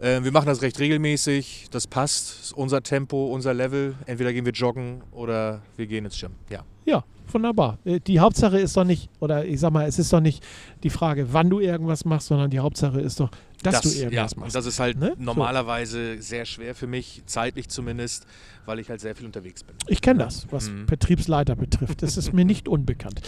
[0.00, 3.94] Ähm, wir machen das recht regelmäßig, das passt, ist unser Tempo, unser Level.
[4.06, 6.30] Entweder gehen wir joggen oder wir gehen ins Gym.
[6.48, 6.64] Ja.
[6.86, 7.78] Ja, wunderbar.
[7.84, 10.44] Äh, Die Hauptsache ist doch nicht, oder ich sag mal, es ist doch nicht
[10.82, 13.30] die Frage, wann du irgendwas machst, sondern die Hauptsache ist doch,
[13.62, 14.42] dass du irgendwas ja, machst.
[14.42, 15.14] Und das ist halt Ne?
[15.16, 15.22] So.
[15.24, 18.26] normalerweise sehr schwer für mich, zeitlich zumindest,
[18.66, 19.74] weil ich halt sehr viel unterwegs bin.
[19.86, 20.86] Ich kenne das, was Mhm.
[20.86, 22.02] Betriebsleiter betrifft.
[22.02, 23.20] Das ist mir nicht unbekannt.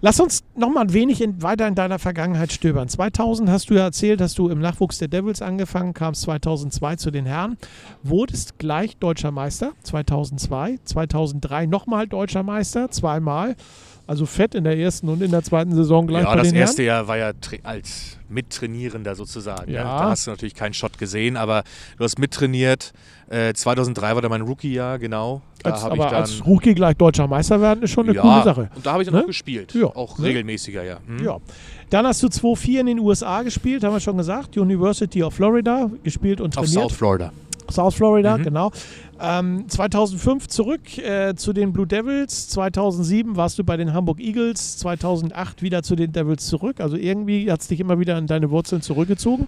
[0.00, 2.88] Lass uns noch mal ein wenig in, weiter in deiner Vergangenheit stöbern.
[2.88, 7.10] 2000 hast du ja erzählt, dass du im Nachwuchs der Devils angefangen, kamst 2002 zu
[7.10, 7.56] den Herren,
[8.02, 13.56] wurdest gleich deutscher Meister 2002, 2003 nochmal deutscher Meister, zweimal.
[14.06, 16.82] Also fett in der ersten und in der zweiten Saison gleich ja, das erste.
[16.82, 19.70] Jahr war ja als Mittrainierender sozusagen.
[19.72, 19.82] Ja.
[19.82, 19.98] Ja.
[19.98, 21.64] Da hast du natürlich keinen Shot gesehen, aber
[21.96, 22.92] du hast mittrainiert.
[23.30, 25.40] Äh, 2003 war dann mein Rookie-Jahr, genau.
[25.62, 26.14] Da Als, aber dann.
[26.16, 28.70] als Rookie gleich deutscher Meister werden, ist schon eine ja, coole Sache.
[28.74, 29.22] Und da habe ich dann Ne?
[29.22, 29.72] auch gespielt.
[29.74, 30.26] Ja, Auch ne?
[30.26, 30.98] regelmäßiger, ja.
[31.06, 31.24] Hm?
[31.24, 31.38] Ja.
[31.88, 34.56] Dann hast du 2-4 in den USA gespielt, haben wir schon gesagt.
[34.58, 36.82] University of Florida gespielt und Auf trainiert.
[36.90, 37.32] South Florida.
[37.70, 38.42] South Florida, Mhm.
[38.42, 38.70] genau.
[39.20, 42.48] Ähm, 2005 zurück äh, zu den Blue Devils.
[42.48, 44.78] 2007 warst du bei den Hamburg Eagles.
[44.78, 46.80] 2008 wieder zu den Devils zurück.
[46.80, 49.46] Also irgendwie hat es dich immer wieder an deine Wurzeln zurückgezogen.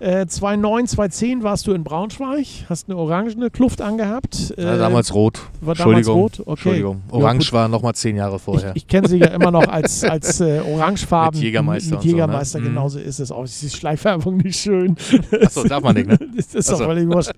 [0.00, 2.46] Äh, 2009, 2010 warst du in Braunschweig.
[2.68, 4.54] Hast eine orangene Kluft angehabt.
[4.56, 5.38] Äh, Ja, damals rot.
[5.60, 6.14] war damals Entschuldigung.
[6.20, 6.40] rot?
[6.40, 6.50] Okay.
[6.50, 7.02] Entschuldigung.
[7.08, 7.52] Ja, Orange gut.
[7.52, 8.70] war nochmal zehn Jahre vorher.
[8.76, 11.36] Ich, ich kenne sie ja immer noch als, als äh, Orangefarben.
[11.38, 12.12] Mit Jägermeister Mit und so, ne?
[12.12, 12.64] Jägermeister, Mhm.
[12.64, 13.42] genauso ist es auch.
[13.42, 14.96] Ist die Schleifwerbung nicht schön.
[15.42, 16.16] Achso, darf man nicht, ne?
[16.36, 16.84] Das ist doch Ach so.
[16.84, 17.32] völlig wurscht.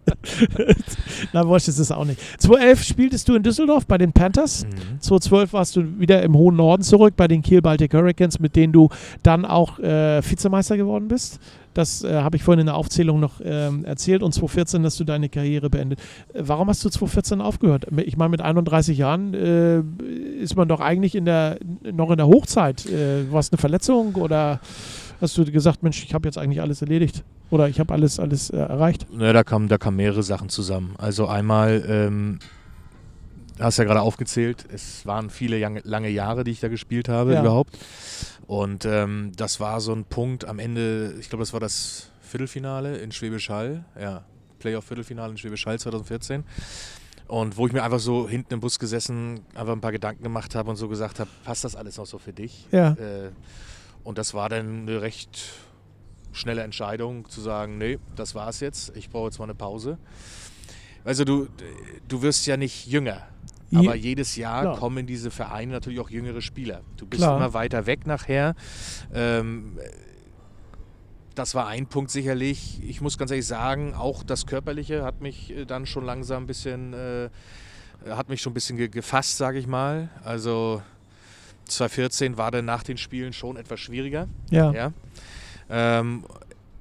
[1.40, 2.20] Na, wurscht ist es auch nicht.
[2.38, 4.64] 2011 spieltest du in Düsseldorf bei den Panthers.
[4.64, 5.00] Mhm.
[5.00, 8.72] 2012 warst du wieder im hohen Norden zurück bei den Kiel Baltic Hurricanes, mit denen
[8.72, 8.88] du
[9.22, 11.40] dann auch äh, Vizemeister geworden bist.
[11.72, 14.22] Das äh, habe ich vorhin in der Aufzählung noch ähm, erzählt.
[14.22, 16.00] Und 2014 hast du deine Karriere beendet.
[16.34, 17.86] Äh, warum hast du 2014 aufgehört?
[18.04, 19.80] Ich meine, mit 31 Jahren äh,
[20.42, 21.58] ist man doch eigentlich in der,
[21.90, 22.86] noch in der Hochzeit.
[22.86, 24.60] Äh, war es eine Verletzung oder
[25.20, 27.24] hast du gesagt, Mensch, ich habe jetzt eigentlich alles erledigt?
[27.50, 29.10] Oder ich habe alles, alles äh, erreicht?
[29.12, 30.94] Ne, da kamen da kamen mehrere Sachen zusammen.
[30.98, 32.38] Also einmal, ähm,
[33.58, 37.34] hast ja gerade aufgezählt, es waren viele lange, lange Jahre, die ich da gespielt habe
[37.34, 37.40] Ja.
[37.40, 37.76] überhaupt.
[38.46, 42.98] Und ähm, das war so ein Punkt am Ende, ich glaube, das war das Viertelfinale
[42.98, 43.84] in Schwäbisch Hall.
[44.00, 44.24] Ja,
[44.60, 46.44] Playoff-Viertelfinale in Schwäbisch Hall 2014.
[47.28, 50.54] Und wo ich mir einfach so hinten im Bus gesessen, einfach ein paar Gedanken gemacht
[50.54, 52.66] habe und so gesagt habe, passt das alles noch so für dich?
[52.72, 52.92] Ja.
[52.92, 53.30] Äh,
[54.02, 55.38] und das war dann eine recht
[56.32, 59.98] schnelle Entscheidung zu sagen, nee, das war's jetzt, ich brauche jetzt mal eine Pause.
[61.04, 61.48] Also du,
[62.08, 63.26] du wirst ja nicht jünger.
[63.70, 64.76] Je- Aber jedes Jahr Klar.
[64.78, 66.82] kommen in diese Vereine natürlich auch jüngere Spieler.
[66.96, 67.36] Du bist Klar.
[67.36, 68.54] immer weiter weg nachher.
[69.14, 69.78] Ähm,
[71.34, 72.82] das war ein Punkt sicherlich.
[72.82, 76.46] Ich muss ganz ehrlich sagen, auch das Körperliche hat mich äh, dann schon langsam ein
[76.46, 77.30] bisschen, äh,
[78.08, 80.10] hat mich schon ein bisschen ge gefasst, sage ich mal.
[80.24, 80.82] Also
[81.66, 84.26] 2014 war dann nach den Spielen schon etwas schwieriger.
[84.50, 84.72] Ja.
[84.72, 84.92] Ja.
[85.70, 86.24] Ähm,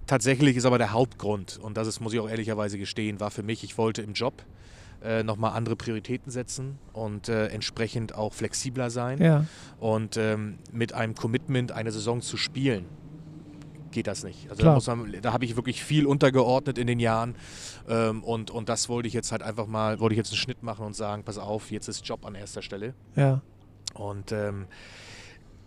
[0.07, 3.43] tatsächlich ist aber der Hauptgrund, und das ist, muss ich auch ehrlicherweise gestehen, war für
[3.43, 4.33] mich, ich wollte im Job
[5.03, 9.21] äh, nochmal andere Prioritäten setzen und äh, entsprechend auch flexibler sein.
[9.21, 9.45] Ja.
[9.79, 12.85] Und ähm, mit einem Commitment eine Saison zu spielen,
[13.91, 14.49] geht das nicht.
[14.49, 17.35] Also da, man, da habe ich wirklich viel untergeordnet in den Jahren.
[17.87, 20.63] Ähm, und, und das wollte ich jetzt halt einfach mal, wollte ich jetzt einen Schnitt
[20.63, 22.93] machen und sagen, pass auf, jetzt ist Job an erster Stelle.
[23.15, 23.41] Ja.
[23.93, 24.67] Und ähm,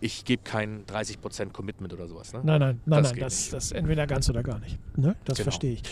[0.03, 2.33] ich gebe kein 30% Commitment oder sowas.
[2.33, 2.41] Ne?
[2.43, 3.19] Nein, nein, nein, Das nein.
[3.21, 4.77] Das, das entweder ganz oder gar nicht.
[4.97, 5.15] Ne?
[5.25, 5.45] Das Genau.
[5.45, 5.83] verstehe ich.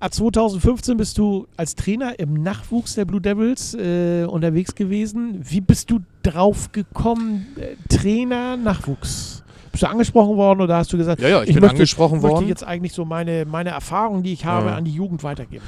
[0.00, 5.40] Ab 2015 bist du als Trainer im Nachwuchs der Blue Devils äh, unterwegs gewesen.
[5.42, 9.42] Wie bist du drauf gekommen, äh, Trainer Nachwuchs?
[9.72, 12.28] Bist du angesprochen worden oder hast du gesagt, Ja, ja, ich, bin möchte, angesprochen möchte
[12.36, 12.46] worden.
[12.48, 14.76] jetzt eigentlich so meine, meine Erfahrungen, die ich habe, Ja.
[14.76, 15.64] an die Jugend weitergeben?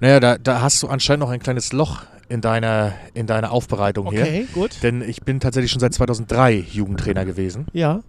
[0.00, 4.10] Naja, da, da hast du anscheinend noch ein kleines Loch in deiner, in deiner Aufbereitung
[4.10, 4.22] hier.
[4.22, 4.82] Okay, gut.
[4.82, 8.00] Denn ich bin tatsächlich schon seit 2003 Jugendtrainer gewesen Ja,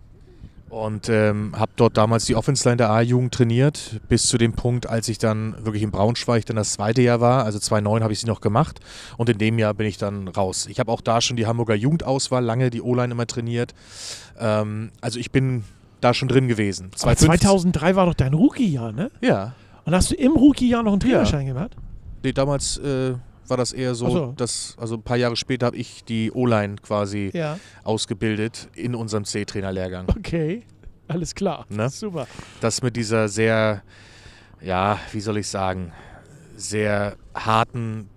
[0.74, 4.90] und ähm, habe dort damals die Offense Line der A-Jugend trainiert, bis zu dem Punkt,
[4.90, 7.46] als ich dann wirklich in Braunschweig dann das zweite Jahr war.
[7.46, 8.80] Also 2009 habe ich sie noch gemacht
[9.18, 10.66] und in dem Jahr bin ich dann raus.
[10.68, 13.76] Ich habe auch da schon die Hamburger Jugendauswahl lange die O-Line immer trainiert.
[14.40, 15.64] Ähm, also ich bin
[16.02, 16.86] da schon drin gewesen.
[16.86, 19.12] aber 2015 2003 war doch dein Rookie-Jahr, ne?
[19.22, 19.54] Ja,
[19.86, 21.76] Und hast du im Rookie-Jahr noch einen Trainerschein gemacht?
[22.24, 23.14] Nee, damals äh,
[23.48, 24.34] war das eher so, so.
[24.38, 27.60] dass, also ein paar Jahre später habe ich die O-Line quasi Ja.
[27.84, 30.08] ausgebildet in unserem C-Trainerlehrgang.
[30.10, 30.64] Okay,
[31.08, 31.66] alles klar.
[31.70, 31.90] Ne?
[31.90, 32.28] Super.
[32.62, 33.84] Das mit dieser sehr,
[34.62, 35.92] ja, wie soll ich sagen,
[36.56, 38.10] sehr harten,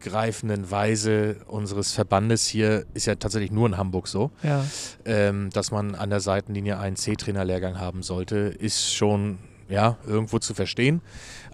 [0.00, 4.64] durchgreifenden Weise unseres Verbandes hier ist ja tatsächlich nur in Hamburg so, Ja.
[5.04, 10.54] ähm, dass man an der Seitenlinie einen C-Trainerlehrgang haben sollte, ist schon ja, irgendwo zu
[10.54, 11.00] verstehen,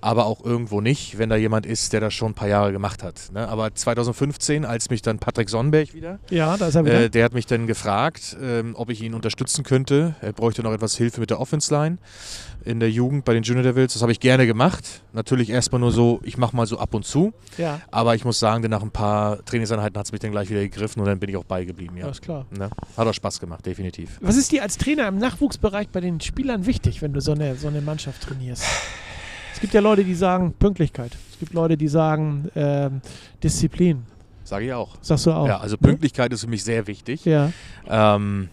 [0.00, 3.02] aber auch irgendwo nicht, wenn da jemand ist, der das schon ein paar Jahre gemacht
[3.02, 3.30] hat.
[3.32, 3.48] Ne?
[3.48, 7.00] Aber 2015, als mich dann Patrick Sonnenberg wieder, Ja, da ist er wieder.
[7.04, 10.14] äh, der hat mich dann gefragt, ähm, ob ich ihn unterstützen könnte.
[10.20, 11.98] Er bräuchte noch etwas Hilfe mit der Offense Line
[12.64, 13.92] in der Jugend bei den Junior Devils.
[13.94, 15.02] Das habe ich gerne gemacht.
[15.12, 17.32] Natürlich erstmal nur so, ich mache mal so ab und zu.
[17.56, 20.60] ja, Aber ich muss sagen, nach ein paar Trainingseinheiten hat es mich dann gleich wieder
[20.60, 21.96] gegriffen und dann bin ich auch beigeblieben.
[21.96, 22.04] Ja.
[22.04, 22.46] alles klar.
[22.56, 22.70] Ne?
[22.96, 24.18] Hat auch Spaß gemacht, definitiv.
[24.20, 27.56] Was ist dir als Trainer im Nachwuchsbereich bei den Spielern wichtig, wenn du so eine,
[27.56, 28.64] so eine Mannschaft trainierst?
[29.52, 31.12] Es gibt ja Leute, die sagen Pünktlichkeit.
[31.32, 33.00] Es gibt Leute, die sagen ähm,
[33.42, 34.04] Disziplin.
[34.44, 34.96] Sage ich auch.
[35.00, 35.46] Sagst du auch?
[35.46, 35.88] Ja, also ne?
[35.88, 37.24] Pünktlichkeit ist für mich sehr wichtig.
[37.24, 37.52] Ja,
[37.88, 38.48] Ähm,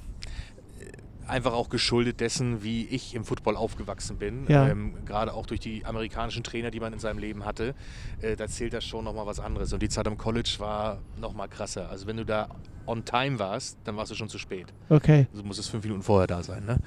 [1.28, 4.46] einfach auch geschuldet dessen, wie ich im Football aufgewachsen bin.
[4.48, 4.68] Ja.
[4.68, 7.74] Ähm, Gerade auch durch die amerikanischen Trainer, die man in seinem Leben hatte.
[8.22, 9.74] Äh, da zählt das schon nochmal was anderes.
[9.74, 11.90] Und die Zeit am College war nochmal krasser.
[11.90, 12.50] Also wenn du da
[12.88, 14.68] on time warst, dann warst du schon zu spät.
[14.90, 15.28] okay.
[15.32, 16.66] Also muss es fünf Minuten vorher da sein.
[16.66, 16.78] Ne?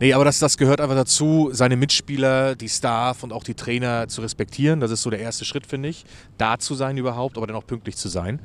[0.00, 4.08] Nee, aber das, das gehört einfach dazu, seine Mitspieler, die Staff und auch die Trainer
[4.08, 4.80] zu respektieren.
[4.80, 6.04] Das ist so der erste Schritt, finde ich.
[6.38, 8.40] Da zu sein überhaupt, aber dann auch pünktlich zu sein.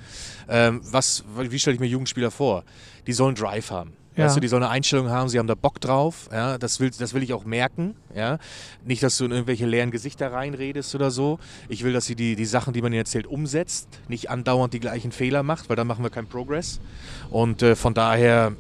[0.47, 2.63] Ähm, was, wie stelle ich mir Jugendspieler vor?
[3.07, 3.93] Die sollen Drive haben.
[4.19, 4.25] Ja.
[4.25, 6.27] Weißt du, die sollen eine Einstellung haben, sie haben da Bock drauf.
[6.31, 7.95] Ja, das, will, das will ich auch merken.
[8.13, 8.37] Ja.
[8.83, 11.39] Nicht, dass du in irgendwelche leeren Gesichter reinredest oder so.
[11.69, 13.87] Ich will, dass sie die, die Sachen, die man ihnen erzählt, umsetzt.
[14.09, 16.81] Nicht andauernd die gleichen Fehler macht, weil dann machen wir keinen Progress.
[17.29, 18.51] Und äh, von daher,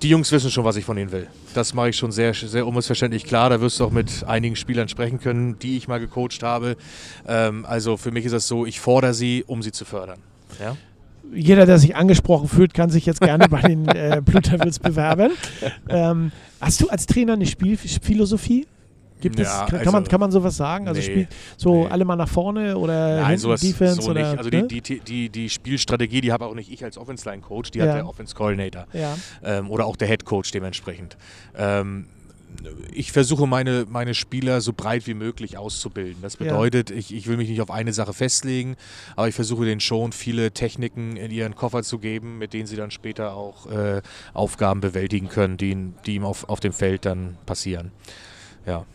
[0.00, 1.28] die Jungs wissen schon, was ich von ihnen will.
[1.52, 3.50] Das mache ich schon sehr, sehr unmissverständlich klar.
[3.50, 6.78] Da wirst du auch mit einigen Spielern sprechen können, die ich mal gecoacht habe.
[7.28, 10.20] Ähm, also für mich ist das so, ich fordere sie, um sie zu fördern.
[10.58, 10.78] Ja?
[11.32, 15.30] Jeder, der sich angesprochen fühlt, kann sich jetzt gerne bei den äh, Blue Devils bewerben.
[15.88, 18.66] Ähm, hast du als Trainer eine Spielphilosophie?
[19.20, 20.86] Gibt es, Ja, kann, kann, man, also- kann man sowas sagen?
[20.86, 21.90] Also Nee, spielt so nee.
[21.90, 24.38] alle mal nach vorne oder Nein, sowas Defense so oder nicht.
[24.38, 24.66] Also ne?
[24.66, 27.94] die, die, die, die Spielstrategie, die habe auch nicht ich als Offense-Line-Coach, die hat Ja.
[27.94, 28.86] der Offense-Coordinator.
[28.92, 29.16] ja.
[29.42, 31.16] ähm, oder auch der Head Coach dementsprechend.
[31.56, 32.06] Ähm,
[32.92, 36.22] ich versuche meine, meine Spieler so breit wie möglich auszubilden.
[36.22, 36.44] Das Ja.
[36.44, 38.76] bedeutet, ich, ich will mich nicht auf eine Sache festlegen,
[39.16, 42.76] aber ich versuche denen schon viele Techniken in ihren Koffer zu geben, mit denen sie
[42.76, 47.36] dann später auch äh, Aufgaben bewältigen können, die, die ihm auf, auf dem Feld dann
[47.46, 47.90] passieren.
[48.66, 48.86] Ja.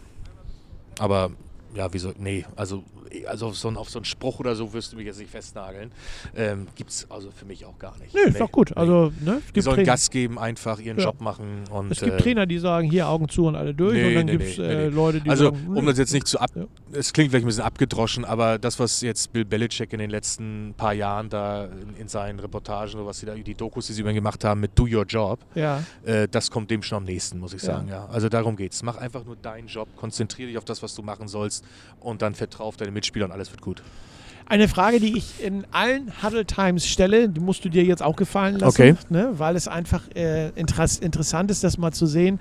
[0.98, 1.32] Aber
[1.76, 2.14] ja, wieso?
[2.18, 2.84] Nee, also
[3.28, 5.32] also auf so, einen, auf so einen Spruch oder so wirst du mich jetzt nicht
[5.32, 5.92] festnageln.
[6.36, 8.14] Ähm, Gibt es also für mich auch gar nicht.
[8.14, 8.76] Nö, ist doch gut.
[8.78, 11.06] Also, ne, es Die sollen Trainer- Gas geben, einfach ihren Ja.
[11.06, 11.64] Job machen.
[11.72, 13.94] Und, Es gibt äh, Trainer, die sagen, hier Augen zu und alle durch.
[13.96, 14.96] Nee, und dann nee, gibt es nee, äh, nee.
[14.96, 16.52] Leute, die Also, sagen, um das jetzt nicht zu ab.
[16.56, 16.66] Ja.
[16.92, 20.74] Es klingt vielleicht ein bisschen abgedroschen, aber das, was jetzt Bill Belichick in den letzten
[20.78, 24.02] paar Jahren da in, in seinen Reportagen, oder was sie da, die Dokus, die sie
[24.02, 25.84] über ihn gemacht haben, mit Do Your Job, ja.
[26.06, 27.88] äh, das kommt dem schon am nächsten, muss ich sagen.
[27.88, 28.06] Ja.
[28.08, 28.84] Also darum geht's.
[28.84, 31.64] Mach einfach nur deinen Job, konzentriere dich auf das, was du machen sollst
[32.00, 33.82] und dann vertrau auf deine Mitspieler und alles wird gut.
[34.46, 38.16] Eine Frage, die ich in allen Huddle Times stelle, die musst du dir jetzt auch
[38.16, 38.96] gefallen lassen, Okay.
[39.10, 39.32] ne?
[39.38, 42.40] weil es einfach äh, interess interessant ist, das mal zu sehen.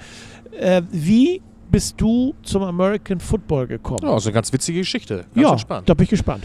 [0.59, 4.01] Äh, wie bist du zum American Football gekommen?
[4.03, 5.17] Ja, also eine ganz witzige Geschichte.
[5.17, 5.87] Ganz Ja, entspannt.
[5.87, 6.45] da bin ich gespannt.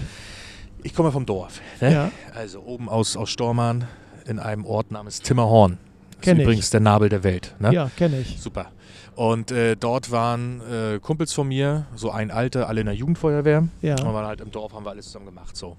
[0.84, 1.62] Ich komme vom Dorf.
[1.80, 1.94] Ne?
[1.94, 2.12] Ja.
[2.36, 3.86] Also oben aus, aus Stormann
[4.26, 5.78] in einem Ort namens Timmerhorn.
[6.12, 6.44] Das Kenn ist ich.
[6.44, 7.56] übrigens der Nabel der Welt.
[7.60, 7.74] Ne?
[7.74, 8.38] Ja, kenne ich.
[8.38, 8.70] Super.
[9.16, 13.68] Und äh, dort waren äh, Kumpels von mir, so ein Alter, alle in der Jugendfeuerwehr.
[13.82, 13.96] Ja.
[13.96, 15.56] Und waren halt im Dorf, haben wir alles zusammen gemacht.
[15.56, 15.78] So.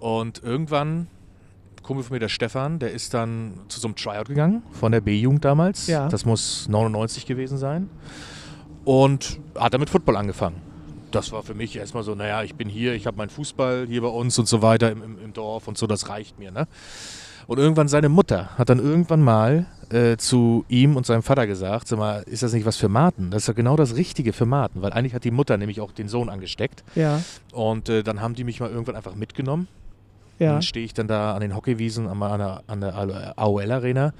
[0.00, 1.06] Und irgendwann,
[1.82, 5.00] Kumpel von mir, der Stefan, der ist dann zu so einem Tryout gegangen, von der
[5.00, 5.86] B-Jugend damals.
[5.86, 6.08] Ja.
[6.08, 7.88] Das muss 99 gewesen sein.
[8.84, 10.60] Und hat dann mit Football angefangen.
[11.10, 14.00] Das war für mich erstmal so, naja, ich bin hier, ich habe meinen Fußball hier
[14.00, 16.50] bei uns und so weiter im, im, im Dorf und so, das reicht mir.
[16.50, 16.66] Ne?
[17.50, 21.88] Und irgendwann seine Mutter hat dann irgendwann mal äh, zu ihm und seinem Vater gesagt,
[21.88, 23.32] sag mal, ist das nicht was für Martin?
[23.32, 25.90] Das ist ja genau das Richtige für Martin, weil eigentlich hat die Mutter nämlich auch
[25.90, 26.84] den Sohn angesteckt.
[26.94, 27.20] Ja,
[27.52, 29.66] Und äh, dann haben die mich mal irgendwann einfach mitgenommen.
[30.38, 30.52] ja.
[30.52, 34.12] Dann stehe ich dann da an den Hockeywiesen an, der, an der AOL Arena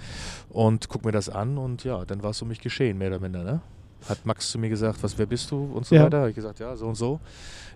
[0.48, 3.20] und gucke mir das an und ja, dann war es um mich geschehen, mehr oder
[3.20, 3.44] minder.
[3.44, 3.60] Ne?
[4.08, 6.02] Hat Max zu mir gesagt, was, wer bist du und so Ja.
[6.02, 6.18] weiter.
[6.18, 7.20] Habe ich gesagt, ja, so und so.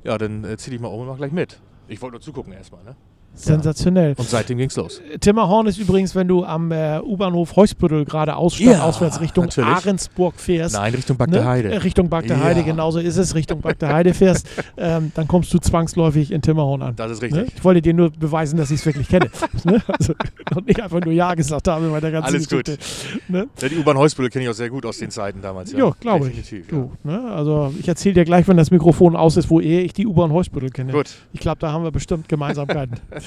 [0.02, 1.60] Ja, dann äh, zieh dich mal um und mach gleich mit.
[1.86, 2.82] Ich wollte nur zugucken erstmal.
[2.82, 2.96] Ne?
[3.34, 4.14] Sensationell.
[4.16, 5.00] Und seitdem ging's los.
[5.20, 9.68] Timmerhorn ist übrigens, wenn du am äh, U-Bahnhof Heusbüttel gerade aussteigst, Ja, auswärts Richtung natürlich.
[9.70, 10.74] Ahrensburg fährst.
[10.74, 11.82] Nein, Richtung Bagde ne?
[11.84, 12.66] Richtung Bagde Heide, Ja.
[12.66, 13.34] genauso ist es.
[13.34, 16.96] Richtung Bagde Heide fährst, ähm, dann kommst du zwangsläufig in Timmerhorn an.
[16.96, 17.28] Das ist Ne?
[17.38, 17.54] richtig.
[17.56, 19.30] Ich wollte dir nur beweisen, dass ich es wirklich kenne.
[19.64, 19.82] ne?
[19.88, 20.14] also,
[20.54, 22.64] und nicht einfach nur Ja gesagt habe bei der ganzen Alles gut.
[22.64, 22.84] Geschichte.
[23.28, 23.48] Ne?
[23.60, 25.72] Ja, die U-Bahn Heusbüttel kenne ich auch sehr gut aus den Zeiten damals.
[25.72, 26.54] Ja, glaube ich.
[26.68, 27.20] Du, ne?
[27.32, 30.32] Also ich erzähle dir gleich, wenn das Mikrofon aus ist, wo eher ich die U-Bahn
[30.32, 30.92] Heusbüttel kenne.
[30.92, 31.06] Gut.
[31.32, 32.96] Ich glaube, da haben wir bestimmt Gemeinsamkeiten.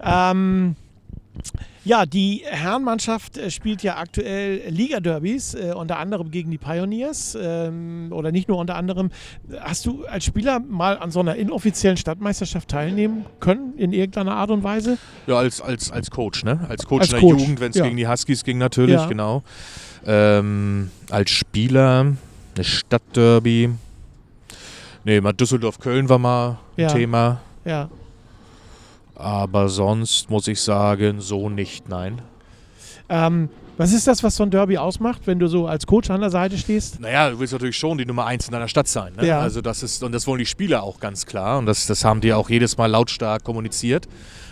[0.00, 0.76] ähm,
[1.84, 8.08] ja, die Herrenmannschaft äh, spielt ja aktuell Liga-Derbys, äh, unter anderem gegen die Pioneers ähm,
[8.12, 9.10] oder nicht nur unter anderem.
[9.60, 14.50] Hast du als Spieler mal an so einer inoffiziellen Stadtmeisterschaft teilnehmen können, in irgendeiner Art
[14.50, 14.96] und Weise?
[15.26, 16.60] Ja, als, als, als Coach, ne?
[16.68, 17.84] Als Coach Als in der Coach, Jugend, wenn es ja.
[17.84, 19.06] gegen die Huskies ging, natürlich, Ja.
[19.06, 19.42] genau.
[20.06, 22.14] Ähm, als Spieler,
[22.54, 23.70] eine Stadtderby.
[25.04, 26.88] Nee, mal Düsseldorf-Köln war mal Ja.
[26.88, 27.40] ein Thema.
[27.64, 27.88] Ja.
[29.14, 32.22] Aber sonst muss ich sagen, so nicht, nein.
[33.08, 36.20] Ähm, was ist das, was so ein Derby ausmacht, wenn du so als Coach an
[36.20, 37.00] der Seite stehst?
[37.00, 39.14] Naja, du willst natürlich schon die Nummer eins in deiner Stadt sein.
[39.16, 39.26] Ne?
[39.26, 39.40] Ja.
[39.40, 41.58] Also das ist, und das wollen die Spieler auch ganz klar.
[41.58, 44.06] Und das, das haben die auch jedes Mal lautstark kommuniziert.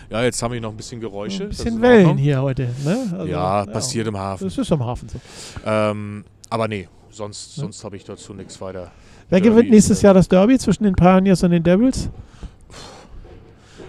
[0.09, 1.43] Ja, jetzt haben wir noch ein bisschen Geräusche.
[1.43, 2.69] Ein bisschen Wellen hier heute.
[2.83, 3.07] Ne?
[3.13, 4.43] Also, ja, passiert im Hafen.
[4.43, 5.19] Das ist am Hafen so.
[5.65, 8.91] Ähm, aber nee, sonst, sonst habe ich dazu nichts weiter.
[9.29, 12.09] Wer Derby gewinnt nächstes Jahr das Derby zwischen den Pioneers und den Devils?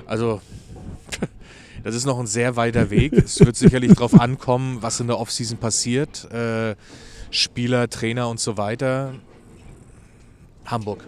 [0.06, 0.40] Also,
[1.82, 3.12] das ist noch ein sehr weiter Weg.
[3.12, 6.30] es wird sicherlich darauf ankommen, was in der Offseason passiert.
[6.32, 6.76] Äh,
[7.30, 9.14] Spieler, Trainer und so weiter.
[10.66, 11.04] Hamburg.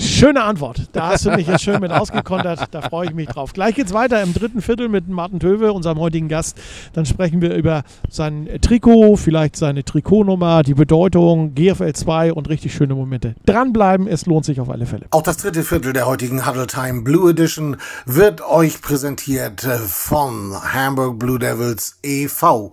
[0.00, 0.88] Schöne Antwort.
[0.92, 2.68] Da hast du mich jetzt schön mit ausgekontert.
[2.70, 3.52] Da freue ich mich drauf.
[3.52, 6.58] Gleich geht's weiter im dritten Viertel mit Martin Töwe, unserem heutigen Gast.
[6.94, 12.72] Dann sprechen wir über sein Trikot, vielleicht seine Trikotnummer, die Bedeutung, GFL 2 und richtig
[12.72, 13.34] schöne Momente.
[13.44, 15.06] Dranbleiben, es lohnt sich auf alle Fälle.
[15.10, 21.18] Auch das dritte Viertel der heutigen Huddle Time Blue Edition wird euch präsentiert von Hamburg
[21.18, 22.72] Blue Devils e.V.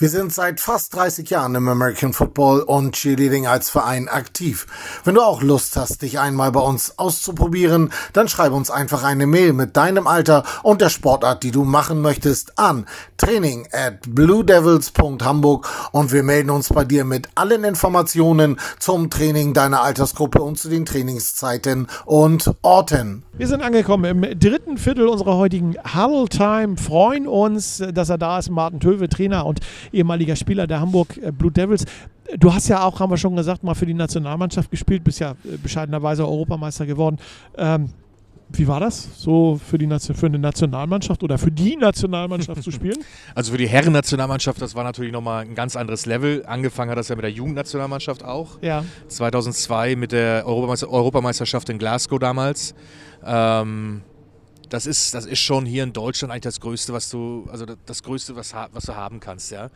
[0.00, 4.68] Wir sind seit fast 30 Jahren im American Football und Cheerleading als Verein aktiv.
[5.02, 9.26] Wenn du auch Lust hast, dich einmal bei uns auszuprobieren, dann schreib uns einfach eine
[9.26, 15.66] Mail mit deinem Alter und der Sportart, die du machen möchtest, an training at bluedevils.hamburg
[15.90, 20.68] und wir melden uns bei dir mit allen Informationen zum Training deiner Altersgruppe und zu
[20.68, 23.24] den Trainingszeiten und Orten.
[23.36, 26.76] Wir sind angekommen im dritten Viertel unserer heutigen Huddle Time.
[26.76, 28.50] Freuen uns, dass er da ist.
[28.50, 29.60] Martin Töwe, Trainer und
[29.92, 31.84] ehemaliger Spieler der Hamburg äh, Blue Devils.
[32.38, 35.32] Du hast ja auch, haben wir schon gesagt, mal für die Nationalmannschaft gespielt, bist ja
[35.32, 37.18] äh, bescheidenerweise Europameister geworden.
[37.56, 37.90] Ähm,
[38.50, 42.98] wie war das, so für, die für eine Nationalmannschaft oder für die Nationalmannschaft zu spielen?
[43.34, 46.44] Also für die Herren-Nationalmannschaft, das war natürlich nochmal ein ganz anderes Level.
[46.46, 48.60] Angefangen hat das ja mit der Jugendnationalmannschaft auch.
[48.62, 52.74] Ja, 2002 mit der Europameister Europameisterschaft in Glasgow damals.
[53.24, 54.02] Ähm,
[54.68, 58.02] das ist, das ist schon hier in Deutschland eigentlich das Größte, was du, also das-
[58.02, 59.70] Größte, was, was du haben kannst, ja.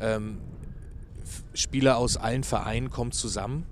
[0.00, 0.38] Ähm,
[1.54, 3.66] Spieler aus allen Vereinen kommen zusammen.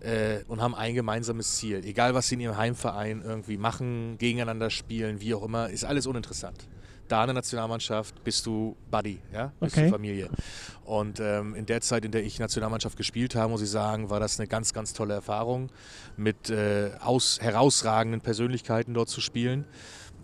[0.00, 1.84] äh, und haben ein gemeinsames Ziel.
[1.84, 6.06] Egal, was sie in ihrem Heimverein irgendwie machen, gegeneinander spielen, wie auch immer, ist alles
[6.06, 6.68] uninteressant.
[7.08, 9.86] Da in der Nationalmannschaft bist du Buddy, ja, bist Okay.
[9.86, 10.28] du Familie.
[10.84, 14.20] Und ähm, in der Zeit, in der ich Nationalmannschaft gespielt habe, muss ich sagen, war
[14.20, 15.70] das eine ganz, ganz tolle Erfahrung,
[16.16, 19.64] mit äh, aus, herausragenden Persönlichkeiten dort zu spielen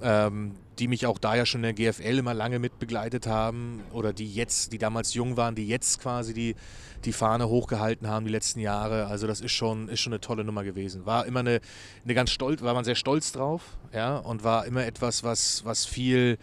[0.03, 4.13] ähm, die mich auch da ja schon in der GFL immer lange mitbegleitet haben oder
[4.13, 6.57] die jetzt, die damals jung waren, die jetzt quasi die,
[7.05, 9.07] die Fahne hochgehalten haben die letzten Jahre.
[9.07, 11.07] Also das ist schon, ist schon eine tolle Nummer gewesen.
[11.07, 11.61] War immer eine,
[12.05, 15.87] eine ganz stolz, war man sehr stolz drauf, ja, und war immer etwas, was, was
[15.87, 16.39] viel,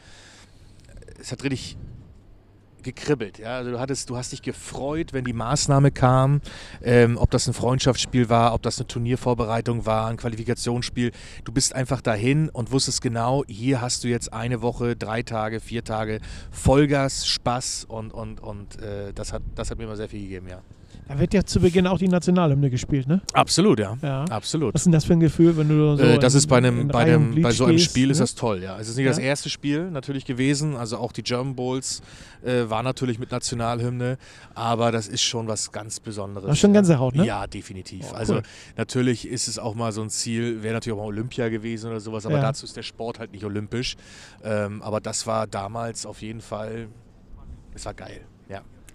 [1.21, 1.77] es hat richtig
[2.83, 3.39] gekribbelt.
[3.39, 3.57] Ja?
[3.57, 6.41] Also du, hattest, du hast dich gefreut, wenn die Maßnahme kam,
[6.81, 11.11] ähm, ob das ein Freundschaftsspiel war, ob das eine Turniervorbereitung war, ein Qualifikationsspiel.
[11.43, 15.59] Du bist einfach dahin und wusstest genau, hier hast du jetzt eine Woche, drei Tage,
[15.59, 16.19] vier Tage
[16.51, 20.47] Vollgas, Spaß und, und, und äh, das, hat, das hat mir immer sehr viel gegeben,
[20.47, 20.61] ja.
[21.07, 23.19] Da wird ja zu Beginn auch die Nationalhymne gespielt, ne?
[23.33, 23.97] Absolut, ja.
[24.01, 24.23] Ja.
[24.25, 24.73] Absolut.
[24.73, 26.59] Was ist denn das für ein Gefühl, wenn du so Äh, das in- ist bei,
[26.59, 28.23] in einem, bei, einem, bei so einem stehst, Spiel ist ne?
[28.23, 28.79] das toll, ja.
[28.79, 29.23] Es ist nicht das Ja.
[29.23, 32.01] erste Spiel natürlich gewesen, also auch die German Bowls
[32.45, 34.17] äh, war natürlich mit Nationalhymne,
[34.55, 36.47] aber das ist schon was ganz Besonderes.
[36.47, 36.79] War schon ja.
[36.79, 37.25] Gänsehaut, ne?
[37.25, 38.05] Ja, definitiv.
[38.11, 38.43] Oh, Also cool.
[38.77, 41.99] natürlich ist es auch mal so ein Ziel, wäre natürlich auch mal Olympia gewesen oder
[41.99, 42.41] sowas, aber Ja.
[42.41, 43.97] dazu ist der Sport halt nicht olympisch.
[44.45, 46.87] Ähm, aber das war damals auf jeden Fall,
[47.73, 48.21] es war geil.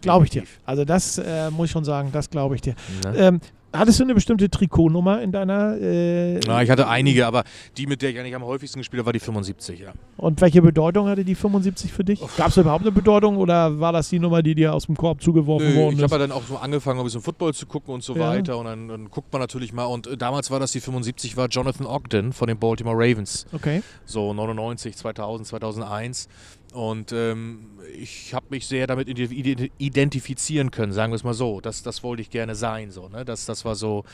[0.07, 0.43] Glaube ich dir.
[0.65, 2.75] Also das äh, muss ich schon sagen, das glaube ich dir.
[3.05, 3.17] Ne?
[3.17, 3.41] Ähm,
[3.73, 5.77] hattest du eine bestimmte Trikotnummer in deiner...
[5.79, 7.45] Äh, Ja, ich hatte einige, aber
[7.77, 9.93] die, mit der ich eigentlich am häufigsten gespielt habe, war die 75, ja.
[10.17, 12.21] Und welche Bedeutung hatte die 75 für dich?
[12.39, 15.21] Gab es überhaupt eine Bedeutung oder war das die Nummer, die dir aus dem Korb
[15.23, 16.05] zugeworfen Nö, worden ich ist?
[16.05, 18.31] habe ja dann auch so angefangen, ein bisschen Football zu gucken und so Ja.
[18.31, 18.57] weiter.
[18.57, 19.85] Und dann, dann guckt man natürlich mal.
[19.85, 23.45] Und äh, damals war das die 75, war Jonathan Ogden von den Baltimore Ravens.
[23.53, 23.83] okay.
[24.07, 26.29] So 99, 2000, 2001.
[26.77, 31.33] Und ähm, ich habe mich sehr damit ide- ide- identifizieren können, sagen wir es mal
[31.33, 31.63] so.
[31.63, 32.91] Das, das wollte ich gerne sein.
[32.91, 33.25] So, ne?
[33.25, 34.05] das, das war so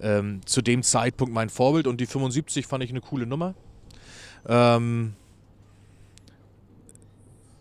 [0.00, 1.88] ähm, zu dem Zeitpunkt mein Vorbild.
[1.88, 3.56] Und die 75 fand ich eine coole Nummer.
[4.46, 5.14] Ähm,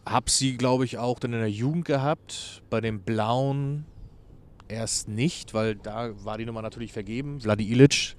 [0.06, 2.62] hab sie, glaube ich, auch dann in der Jugend gehabt.
[2.69, 3.86] Bei den Blauen
[4.67, 7.41] erst nicht, weil da war die Nummer natürlich vergeben.
[7.41, 8.15] Vladi Ilic,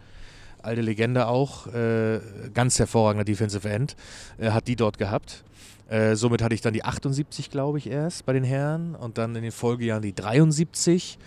[0.60, 2.18] alte Legende auch, äh,
[2.52, 3.94] ganz hervorragender Defensive End,
[4.38, 5.44] äh, hat die dort gehabt.
[5.92, 9.36] Äh, somit hatte ich dann die 78, glaube ich, erst bei den Herren und dann
[9.36, 11.18] in den Folgejahren die 73,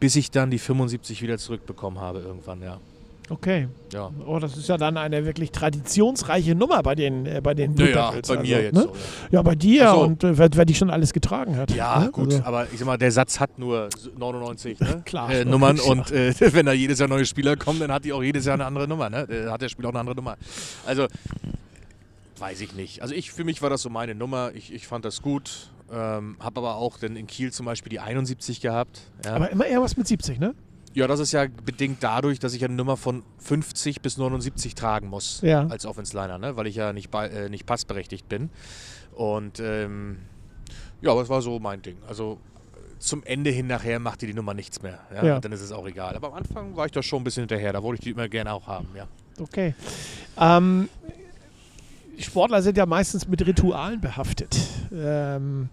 [0.00, 2.78] bis ich dann die 75 wieder zurückbekommen habe irgendwann, ja.
[3.30, 3.68] Okay.
[3.92, 7.74] Ja, Oh, das ist ja dann eine wirklich traditionsreiche Nummer bei den, äh, bei den
[7.74, 8.82] naja, bei mir also, jetzt ne?
[8.82, 8.92] so.
[9.30, 10.00] Ja, bei dir so.
[10.00, 11.70] und äh, wer, wer die schon alles getragen hat.
[11.70, 12.10] Ja, ne?
[12.10, 15.02] gut, Also, aber ich sag mal, der Satz hat nur 99 ne?
[15.04, 15.82] Klar, äh, Nummern ja.
[15.84, 18.54] und äh, wenn da jedes Jahr neue Spieler kommen, dann hat die auch jedes Jahr
[18.54, 19.10] eine andere Nummer.
[19.10, 19.28] Ne?
[19.28, 20.36] Äh, hat der Spieler auch eine andere Nummer.
[20.86, 21.06] Also,
[22.40, 23.02] weiß ich nicht.
[23.02, 24.52] Also ich, für mich war das so meine Nummer.
[24.54, 25.70] Ich, ich fand das gut.
[25.90, 29.00] Ähm, habe aber auch dann in Kiel zum Beispiel die 71 gehabt.
[29.24, 29.34] Ja.
[29.34, 30.54] aber immer eher was mit 70, ne?
[30.94, 35.08] ja, das ist ja bedingt dadurch, dass ich eine Nummer von 50 bis 79 tragen
[35.08, 35.66] muss Ja.
[35.68, 36.56] als Offense-Liner, ne?
[36.56, 38.50] weil ich ja nicht, äh, nicht passberechtigt bin.
[39.14, 40.18] Und ähm,
[41.00, 41.96] ja, aber das war so mein Ding.
[42.08, 42.38] Also
[42.74, 44.98] äh, zum Ende hin nachher machte die Nummer nichts mehr.
[45.14, 45.24] Ja?
[45.24, 45.40] Ja.
[45.40, 46.16] Dann ist es auch egal.
[46.16, 47.72] Aber am Anfang war ich da schon ein bisschen hinterher.
[47.72, 48.88] Da wollte ich die immer gerne auch haben.
[48.96, 49.06] Ja.
[49.40, 49.74] Okay.
[50.38, 50.88] Ähm,
[52.18, 54.56] Sportler sind ja meistens mit Ritualen behaftet.
[54.92, 55.68] Ähm,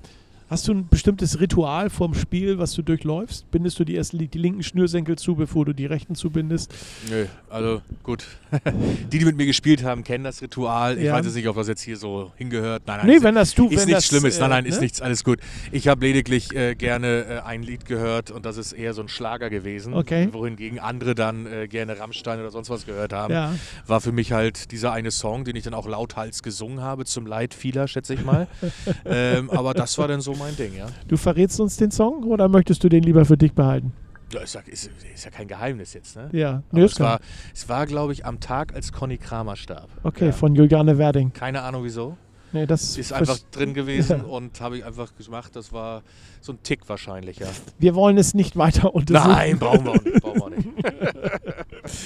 [0.56, 3.52] hast du ein bestimmtes Ritual vorm Spiel, was du durchläufst?
[3.52, 6.74] Bindest du die erst die linken Schnürsenkel zu, bevor du die rechten zubindest?
[7.10, 8.26] Nö, also gut.
[9.12, 10.98] die, die mit mir gespielt haben, kennen das Ritual.
[10.98, 11.14] Ich Ja.
[11.14, 12.84] weiß jetzt nicht, ob das jetzt hier so hingehört.
[12.88, 13.08] Nein, nein.
[13.08, 14.82] Nee, ist- wenn das du, Ist wenn nichts das, Schlimmes, nein, äh, nein, ist ne?
[14.84, 15.40] nichts, alles gut.
[15.74, 19.10] Ich habe lediglich äh, gerne äh, ein Lied gehört und das ist eher so ein
[19.10, 19.94] Schlager gewesen.
[19.94, 20.30] Okay.
[20.32, 23.34] Wohingegen andere dann äh, gerne Rammstein oder sonst was gehört haben.
[23.34, 23.54] Ja.
[23.88, 27.26] War für mich halt dieser eine Song, den ich dann auch lauthals gesungen habe, zum
[27.26, 28.48] Leid vieler, schätze ich mal.
[29.06, 30.88] ähm, aber das war dann so mein Ding, ja.
[31.08, 33.94] Du verrätst uns den Song oder möchtest du den lieber für dich behalten?
[34.34, 36.30] ja ist, ja ist, ist ja kein Geheimnis jetzt, ne?
[36.32, 37.20] Ja, nee, es war,
[37.54, 39.90] es war glaube ich, am Tag, als Conny Kramer starb.
[40.04, 40.32] Okay, ja.
[40.32, 41.32] von Juliane Werding.
[41.32, 42.18] Keine Ahnung wieso.
[42.52, 44.24] Nee, das Ist einfach drin gewesen Ja.
[44.26, 45.56] und habe ich einfach gemacht.
[45.56, 46.04] Das war
[46.42, 47.48] so ein Tick wahrscheinlich, ja.
[47.80, 49.32] Wir wollen es nicht weiter untersuchen.
[49.32, 50.22] Nein, brauchen wir nicht.
[50.22, 50.68] Brauchen wir nicht.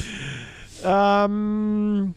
[0.84, 2.15] Ähm,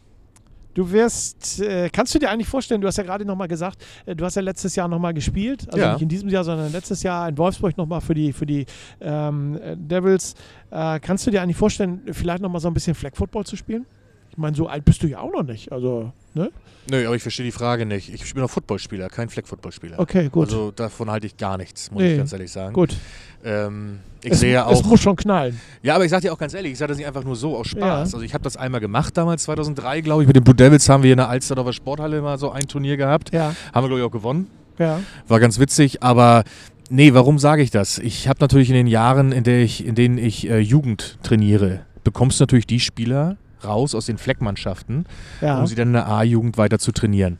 [0.75, 4.15] du wirst, äh, kannst du dir eigentlich vorstellen, du hast ja gerade nochmal gesagt, äh,
[4.17, 5.93] du hast ja letztes Jahr nochmal gespielt, also Ja.
[5.95, 8.67] nicht in diesem Jahr, sondern letztes Jahr in Wolfsburg nochmal für die, für die
[9.01, 10.35] ähm, äh, Devils.
[10.71, 13.87] Äh, kannst du dir eigentlich vorstellen, vielleicht nochmal so ein bisschen Flag Football zu spielen?
[14.33, 15.71] Ich meine, so alt bist du ja auch noch nicht.
[15.73, 16.51] Also, ne?
[16.90, 18.12] Nö, aber ich verstehe die Frage nicht.
[18.12, 19.99] Ich bin noch Footballspieler, kein Fleck-Footballspieler.
[20.01, 20.49] Okay, gut.
[20.49, 22.12] Also davon halte ich gar nichts, muss Nee.
[22.12, 22.73] ich ganz ehrlich sagen.
[22.73, 22.97] gut.
[23.45, 24.85] Ähm, ich es, sehe es auch.
[24.85, 25.61] muss schon knallen.
[25.83, 27.57] Ja, aber ich sage dir auch ganz ehrlich, ich sage das nicht einfach nur so
[27.57, 27.81] aus Spaß.
[27.83, 27.99] Ja.
[27.99, 30.27] Also ich habe das einmal gemacht damals, 2003, glaube ich.
[30.27, 33.33] Mit den Blue Devils haben wir in der Alsterdorfer Sporthalle mal so ein Turnier gehabt.
[33.35, 34.49] Ja, Haben wir, glaube ich, auch gewonnen.
[34.79, 35.01] ja.
[35.29, 36.42] War ganz witzig, aber
[36.88, 37.99] nee, warum sage ich das?
[37.99, 41.80] Ich habe natürlich in den Jahren, in, der ich, in denen ich äh, Jugend trainiere,
[42.03, 45.07] bekommst du natürlich die Spieler raus aus den Fleckmannschaften,
[45.41, 45.59] Ja.
[45.61, 47.39] um sie dann in der A-Jugend weiter zu trainieren.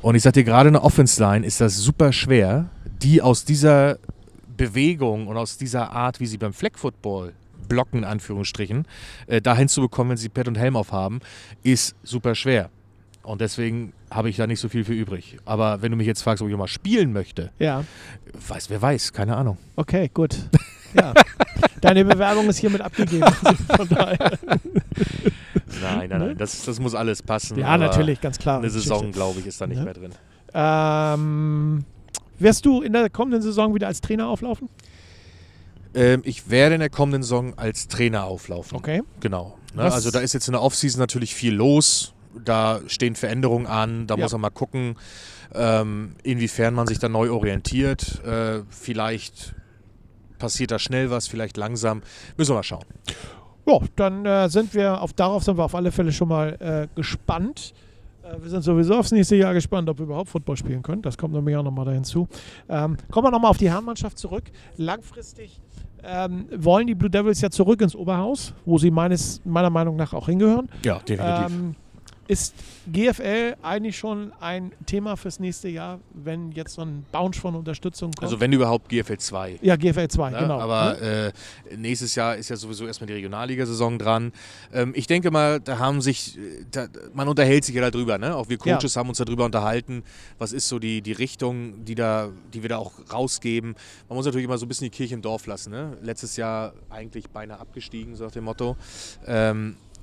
[0.00, 2.66] Und ich sag dir, gerade in der Offense-Line ist das super schwer,
[3.02, 3.98] die aus dieser
[4.56, 7.32] Bewegung und aus dieser Art, wie sie beim Fleck-Football
[7.68, 8.86] blocken, in Anführungsstrichen,
[9.26, 11.20] äh, dahin zu bekommen, wenn sie Pad und Helm aufhaben,
[11.62, 12.70] ist super schwer.
[13.22, 15.38] Und deswegen habe ich da nicht so viel für übrig.
[15.46, 17.84] Aber wenn du mich jetzt fragst, ob ich mal spielen möchte, ja.
[18.48, 19.56] weiß, wer weiß, keine Ahnung.
[19.76, 20.36] Okay, gut.
[20.94, 21.12] Ja.
[21.80, 23.26] Deine Bewerbung ist hiermit abgegeben.
[23.76, 24.38] Von daher.
[25.82, 27.58] Nein, nein, nein, das, das muss alles passen.
[27.58, 28.58] Ja, natürlich, ganz klar.
[28.58, 29.84] Eine Saison, glaube ich, ist da nicht Ja.
[29.84, 30.12] mehr drin.
[30.54, 31.84] Ähm,
[32.38, 34.68] wirst du in der kommenden Saison wieder als Trainer auflaufen?
[35.94, 38.76] Ähm, ich werde in der kommenden Saison als Trainer auflaufen.
[38.78, 39.02] Okay.
[39.20, 39.58] Genau.
[39.74, 39.82] Ne?
[39.82, 42.14] Also da ist jetzt in der Offseason natürlich viel los.
[42.44, 44.06] Da stehen Veränderungen an.
[44.06, 44.22] Da Ja.
[44.22, 44.96] muss man mal gucken,
[45.54, 48.22] ähm, inwiefern man sich da neu orientiert.
[48.24, 49.54] Äh, vielleicht
[50.44, 52.02] passiert da schnell was, vielleicht langsam.
[52.36, 52.84] Müssen wir mal schauen.
[53.66, 56.86] Ja, dann äh, sind wir auf darauf sind wir auf alle Fälle schon mal äh,
[56.94, 57.72] gespannt.
[58.22, 61.00] Äh, wir sind sowieso aufs nächste Jahr gespannt, ob wir überhaupt Football spielen können.
[61.00, 62.28] Das kommt nämlich auch nochmal da hinzu.
[62.68, 64.44] Ähm, kommen wir nochmal auf die Herrenmannschaft zurück.
[64.76, 65.62] Langfristig
[66.04, 70.12] ähm, wollen die Blue Devils ja zurück ins Oberhaus, wo sie meines, meiner Meinung nach
[70.12, 70.68] auch hingehören.
[70.84, 71.46] Ja, definitiv.
[71.46, 71.74] Ähm,
[72.28, 72.54] ist
[72.90, 78.10] GFL eigentlich schon ein Thema fürs nächste Jahr, wenn jetzt so ein Bounce von Unterstützung
[78.12, 78.24] kommt?
[78.24, 79.58] also wenn überhaupt GFL 2.
[79.62, 80.38] ja, GFL 2, Ne?
[80.38, 80.60] genau.
[80.60, 81.32] Aber Ne?
[81.70, 84.32] äh, nächstes Jahr ist ja sowieso erstmal die Regionalligasaison dran.
[84.72, 88.34] Ähm, ich denke mal, da haben sich, äh, da, man unterhält sich ja darüber, ne?
[88.36, 88.76] Auch wir Ja.
[88.76, 90.02] Coaches haben uns darüber unterhalten,
[90.38, 93.74] was ist so die, die Richtung, die, da, die wir da auch rausgeben.
[94.08, 95.70] Man muss natürlich immer so ein bisschen die Kirche im Dorf lassen.
[95.70, 95.96] Ne?
[96.02, 98.76] Letztes Jahr eigentlich beinahe abgestiegen, so nach dem Motto.
[99.26, 99.93] Ähm, äh,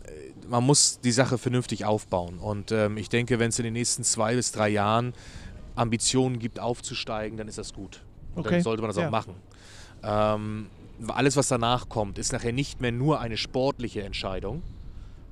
[0.48, 2.40] man muss die Sache vernünftig aufbauen.
[2.40, 5.14] Und ähm, ich denke, wenn es in den nächsten zwei bis drei Jahren
[5.76, 8.04] Ambitionen gibt, aufzusteigen, dann ist das gut.
[8.36, 8.56] Und Okay.
[8.56, 9.08] Dann sollte man das Ja.
[9.08, 9.36] auch machen.
[10.04, 10.70] Ähm,
[11.08, 14.62] alles, was danach kommt, ist nachher nicht mehr nur eine sportliche Entscheidung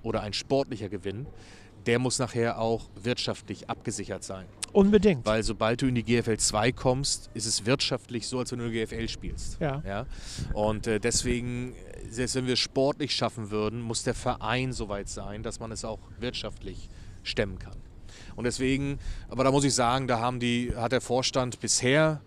[0.04, 1.28] oder ein sportlicher Gewinn.
[1.86, 4.46] Der muss nachher auch wirtschaftlich abgesichert sein.
[4.72, 5.26] Unbedingt.
[5.26, 8.66] Weil sobald du in die GFL 2 kommst, ist es wirtschaftlich so, als wenn du
[8.66, 9.60] in der GFL spielst.
[9.60, 9.82] Ja.
[9.86, 10.06] Ja?
[10.54, 11.74] Und äh, deswegen,
[12.10, 15.72] selbst wenn wir es sportlich schaffen würden, muss der Verein so weit sein, dass man
[15.72, 16.90] es auch wirtschaftlich
[17.24, 17.78] stemmen kann.
[18.36, 19.00] Und deswegen,
[19.30, 22.22] aber da muss ich sagen, da haben die, hat der Vorstand bisher,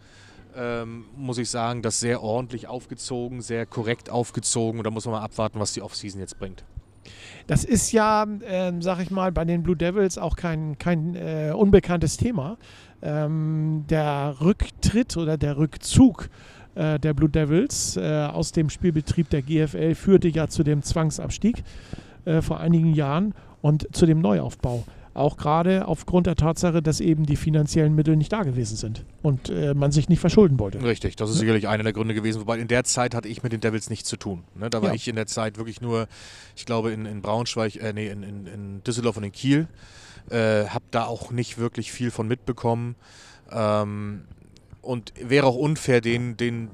[0.55, 4.79] ähm, muss ich sagen, das sehr ordentlich aufgezogen, sehr korrekt aufgezogen.
[4.79, 6.65] Und da muss man mal abwarten, was die Offseason jetzt bringt.
[7.47, 11.53] Das ist ja, ähm, sag ich mal, bei den Blue Devils auch kein, kein äh,
[11.55, 12.57] unbekanntes Thema.
[13.03, 16.29] Ähm, der Rücktritt oder der Rückzug
[16.75, 21.65] äh, der Blue Devils äh, aus dem Spielbetrieb der GFL führte ja zu dem Zwangsabstieg
[22.25, 24.85] äh, vor einigen Jahren und zu dem Neuaufbau.
[25.15, 29.51] Auch gerade aufgrund der Tatsache, dass eben die finanziellen Mittel nicht da gewesen sind und
[29.51, 30.83] äh, man sich nicht verschulden wollte.
[30.83, 32.41] Richtig, das ist sicherlich einer der Gründe gewesen.
[32.41, 34.43] Wobei in der Zeit hatte ich mit den Devils nichts zu tun.
[34.55, 34.71] Ne?
[34.71, 34.95] Da war Ja.
[34.95, 36.07] ich in der Zeit wirklich nur,
[36.57, 39.69] ich glaube, in, in Braunschweig, äh, nee, in, in, in Düsseldorf und in Kiel.
[40.31, 42.95] Äh, hab da auch nicht wirklich viel von mitbekommen.
[43.51, 44.23] Ähm,
[44.81, 46.69] und wäre auch unfair, den, den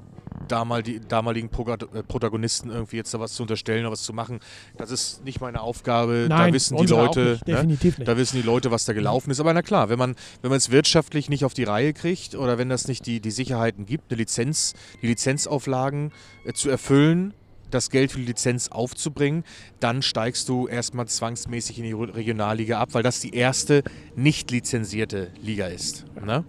[0.47, 4.39] damal, die, damaligen äh, Protagonisten irgendwie jetzt da was zu unterstellen oder was zu machen.
[4.77, 6.27] Das ist nicht meine Aufgabe.
[6.29, 7.39] Nein, da wissen die Leute.
[7.65, 8.05] nicht, ne?
[8.05, 9.39] Da wissen die Leute, was da gelaufen ist.
[9.39, 12.57] Aber na klar, wenn man, wenn man es wirtschaftlich nicht auf die Reihe kriegt oder
[12.57, 16.11] wenn das nicht die, die Sicherheiten gibt, eine Lizenz, die Lizenzauflagen
[16.45, 17.33] äh, zu erfüllen,
[17.71, 19.43] das Geld für die Lizenz aufzubringen,
[19.79, 23.83] dann steigst du erstmal zwangsmäßig in die Re- Regionalliga ab, weil das die erste
[24.15, 26.05] nicht lizenzierte Liga ist.
[26.25, 26.43] Ne?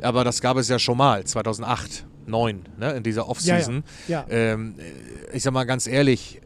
[0.00, 2.92] Aber das gab es ja schon mal, 2008, 2009, ne?
[2.92, 3.84] in dieser Offseason.
[4.08, 4.24] ja.
[4.28, 6.40] Ähm, äh, ich sag mal ganz ehrlich,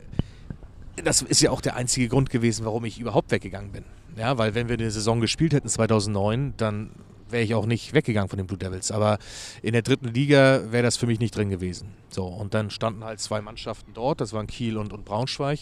[1.05, 3.85] das ist ja auch der einzige Grund gewesen, warum ich überhaupt weggegangen bin.
[4.17, 6.91] Ja, weil wenn wir eine Saison gespielt hätten 2009, dann
[7.31, 8.91] wäre ich auch nicht weggegangen von den Blue Devils.
[8.91, 9.19] Aber
[9.63, 11.89] in der dritten Liga wäre das für mich nicht drin gewesen.
[12.11, 15.61] So, und dann standen halt zwei Mannschaften dort, das waren Kiel und, und Braunschweig.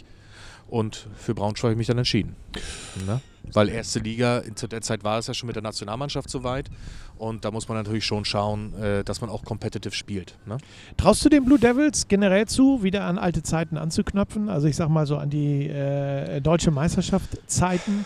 [0.69, 2.35] Und für Braunschweig habe ich mich dann entschieden.
[3.07, 3.21] Ne?
[3.53, 6.69] Weil erste Liga, in- zu der Zeit war es ja schon mit der Nationalmannschaft soweit.
[7.17, 10.37] Und da muss man natürlich schon schauen, äh, dass man auch competitive spielt.
[10.45, 10.59] Ne?
[10.97, 14.49] Traust du den Blue Devils generell zu, wieder an alte Zeiten anzuknöpfen?
[14.49, 18.05] Also ich sag mal so an die äh, deutsche Meisterschaft Zeiten,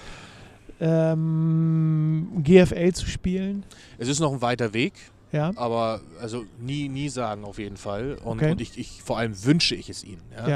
[0.80, 3.64] ähm, GFL zu spielen?
[3.98, 4.92] Es ist noch ein weiter Weg.
[5.32, 8.18] Ja, Aber also nie, nie sagen auf jeden Fall.
[8.24, 8.50] Und, Okay.
[8.52, 10.22] und ich, ich, vor allem wünsche ich es ihnen.
[10.36, 10.48] Ja?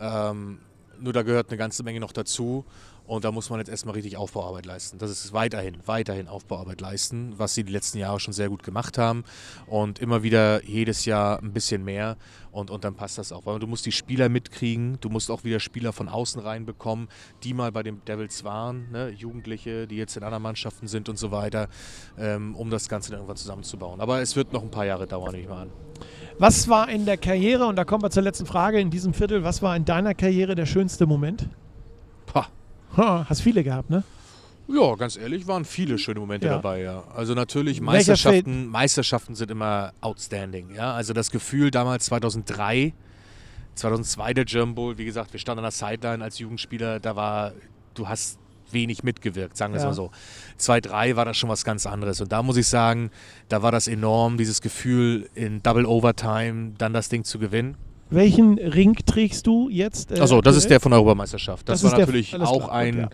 [0.00, 0.30] ja.
[0.30, 0.58] Ähm,
[1.00, 2.64] nur da gehört eine ganze Menge noch dazu.
[3.08, 4.98] Und da muss man jetzt erstmal richtig Aufbauarbeit leisten.
[4.98, 8.98] Das ist weiterhin, weiterhin Aufbauarbeit leisten, was sie die letzten Jahre schon sehr gut gemacht
[8.98, 9.24] haben.
[9.66, 12.18] Und immer wieder jedes Jahr ein bisschen mehr.
[12.52, 13.46] Und, und dann passt das auch.
[13.46, 17.08] Weil du musst die Spieler mitkriegen, du musst auch wieder Spieler von außen reinbekommen,
[17.44, 19.08] die mal bei den Devils waren, ne?
[19.08, 21.68] Jugendliche, die jetzt in anderen Mannschaften sind und so weiter,
[22.18, 24.02] ähm, um das Ganze dann irgendwann zusammenzubauen.
[24.02, 25.70] Aber es wird noch ein paar Jahre dauern, nehme ich mal an.
[26.38, 29.44] Was war in der Karriere, und da kommen wir zur letzten Frage in diesem Viertel,
[29.44, 31.48] was war in deiner Karriere der schönste Moment?
[32.96, 34.02] Ha, hast viele gehabt, ne?
[34.70, 36.54] Ja, ganz ehrlich, waren viele schöne Momente Ja.
[36.56, 37.04] dabei, ja.
[37.14, 40.92] Also natürlich Meisterschaften, Meisterschaften sind immer outstanding, ja.
[40.92, 42.92] Also das Gefühl damals 2003,
[43.74, 47.52] 2002 der German Bowl, wie gesagt, wir standen an der Sideline als Jugendspieler, da war,
[47.94, 48.38] du hast
[48.70, 49.88] wenig mitgewirkt, sagen wir es Ja.
[49.88, 50.10] mal so.
[50.58, 53.10] 2-3 war das schon was ganz anderes und da muss ich sagen,
[53.48, 57.76] da war das enorm, dieses Gefühl in Double Overtime dann das Ding zu gewinnen.
[58.10, 60.12] Welchen Ring trägst du jetzt?
[60.12, 61.68] äh, Also das ist der von der Europameisterschaft.
[61.68, 63.08] Das, Das war der- natürlich alles auch klar, ein ja.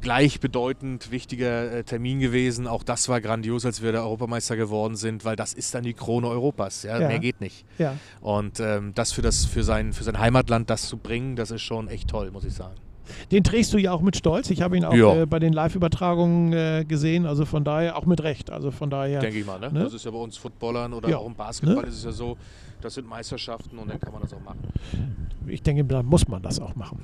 [0.00, 2.66] gleichbedeutend wichtiger äh, Termin gewesen.
[2.66, 5.94] Auch das war grandios, als wir der Europameister geworden sind, weil das ist dann die
[5.94, 6.82] Krone Europas.
[6.82, 6.98] Ja?
[7.00, 7.08] Ja.
[7.08, 7.64] Mehr geht nicht.
[7.78, 7.96] Ja.
[8.20, 11.62] Und ähm, das für das für sein für sein Heimatland das zu bringen, das ist
[11.62, 12.74] schon echt toll, muss ich sagen.
[13.32, 14.50] Den trägst du ja auch mit Stolz.
[14.50, 15.22] Ich habe ihn auch Ja.
[15.22, 18.50] äh, bei den Live-Übertragungen äh, gesehen, also von daher auch mit Recht.
[18.50, 19.20] Also von daher.
[19.20, 19.58] Denke ich mal.
[19.58, 19.72] Ne?
[19.72, 19.82] Ne?
[19.84, 21.16] Das ist ja bei uns Footballern oder Ja.
[21.18, 21.88] auch im Basketball Ne?
[21.88, 22.36] ist es ja so,
[22.80, 24.60] das sind Meisterschaften und dann kann man das auch machen.
[25.46, 27.00] ich denke, da muss man das auch machen.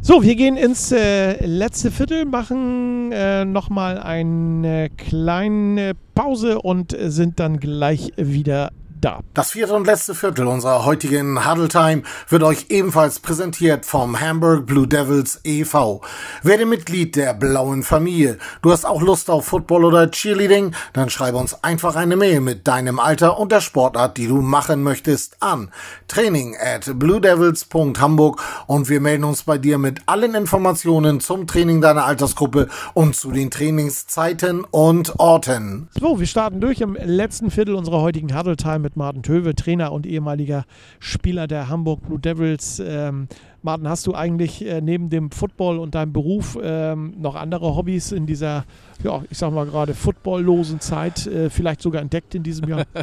[0.00, 7.40] So, wir gehen ins äh, letzte Viertel, machen äh, nochmal eine kleine Pause und sind
[7.40, 8.70] dann gleich wieder
[9.04, 9.20] da.
[9.34, 14.66] Das vierte und letzte Viertel unserer heutigen Huddle Time wird euch ebenfalls präsentiert vom Hamburg
[14.66, 16.00] Blue Devils e.V.
[16.42, 18.38] Werde Mitglied der blauen Familie.
[18.62, 20.74] Du hast auch Lust auf Football oder Cheerleading?
[20.92, 24.82] Dann schreibe uns einfach eine Mail mit deinem Alter und der Sportart, die du machen
[24.82, 25.70] möchtest, an
[26.08, 32.04] training at bluedevils.hamburg und wir melden uns bei dir mit allen Informationen zum Training deiner
[32.04, 35.88] Altersgruppe und zu den Trainingszeiten und Orten.
[35.98, 39.92] So, wir starten durch im letzten Viertel unserer heutigen Huddle Time mit Martin Töwe, Trainer
[39.92, 40.64] und ehemaliger
[40.98, 42.80] Spieler der Hamburg Blue Devils.
[42.84, 43.28] Ähm,
[43.62, 48.12] Martin, hast du eigentlich äh, neben dem Football und deinem Beruf ähm, noch andere Hobbys
[48.12, 48.66] in dieser,
[49.02, 52.84] ja, ich sag mal gerade footballlosen Zeit, äh, vielleicht sogar entdeckt in diesem Jahr?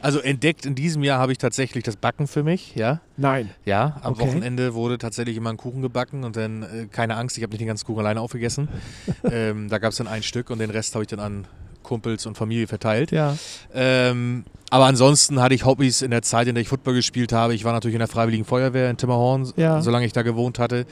[0.00, 3.00] Also entdeckt in diesem Jahr habe ich tatsächlich das Backen für mich, ja.
[3.16, 3.50] Nein.
[3.64, 4.28] Ja, am Okay.
[4.28, 7.60] Wochenende wurde tatsächlich immer ein Kuchen gebacken und dann, äh, keine Angst, ich habe nicht
[7.60, 8.68] den ganzen Kuchen alleine aufgegessen.
[9.24, 11.46] ähm, da gab es dann ein Stück und den Rest habe ich dann an
[11.82, 13.10] Kumpels und Familie verteilt.
[13.10, 13.36] Ja.
[13.74, 17.54] Ähm, aber ansonsten hatte ich Hobbys in der Zeit, in der ich Football gespielt habe.
[17.54, 19.80] Ich war natürlich in der Freiwilligen Feuerwehr in Timmerhorn, Ja.
[19.82, 20.86] solange ich da gewohnt hatte.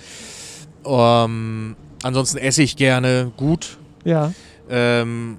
[0.85, 4.33] Ähm, ansonsten esse ich gerne gut Ja.
[4.71, 5.37] ähm,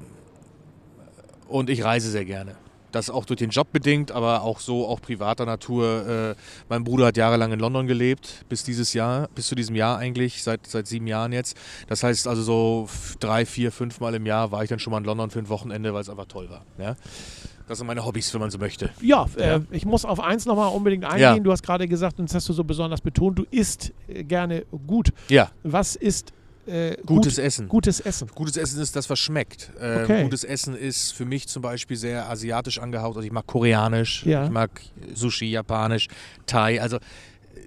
[1.47, 2.55] und ich reise sehr gerne.
[2.91, 6.35] Das auch durch den Job bedingt, aber auch so auch privater Natur.
[6.35, 6.35] Äh,
[6.69, 10.43] mein Bruder hat jahrelang in London gelebt, bis dieses Jahr, bis zu diesem Jahr eigentlich,
[10.43, 11.55] seit, seit sieben Jahren jetzt.
[11.87, 14.97] Das heißt also so drei, vier, fünf Mal im Jahr war ich dann schon mal
[14.97, 16.65] in London für ein Wochenende, weil es einfach toll war.
[16.77, 16.95] Ja?
[17.67, 18.89] Das sind meine Hobbys, wenn man so möchte.
[18.99, 19.59] Ja, äh, Ja.
[19.69, 21.19] ich muss auf eins nochmal unbedingt eingehen.
[21.21, 21.39] Ja.
[21.39, 24.65] Du hast gerade gesagt, und das hast du so besonders betont, du isst äh, gerne
[24.87, 25.11] gut.
[25.27, 26.33] Ja, Was ist
[26.69, 27.67] äh, gutes gut, Essen.
[27.67, 28.29] gutes Essen?
[28.33, 29.71] Gutes Essen ist das, was schmeckt.
[29.79, 30.23] Ähm, Okay.
[30.23, 33.17] Gutes Essen ist für mich zum Beispiel sehr asiatisch angehaucht.
[33.17, 34.45] Also ich mag koreanisch, Ja.
[34.45, 34.69] ich mag
[35.13, 36.07] Sushi, japanisch,
[36.45, 36.81] Thai.
[36.81, 36.99] Also äh,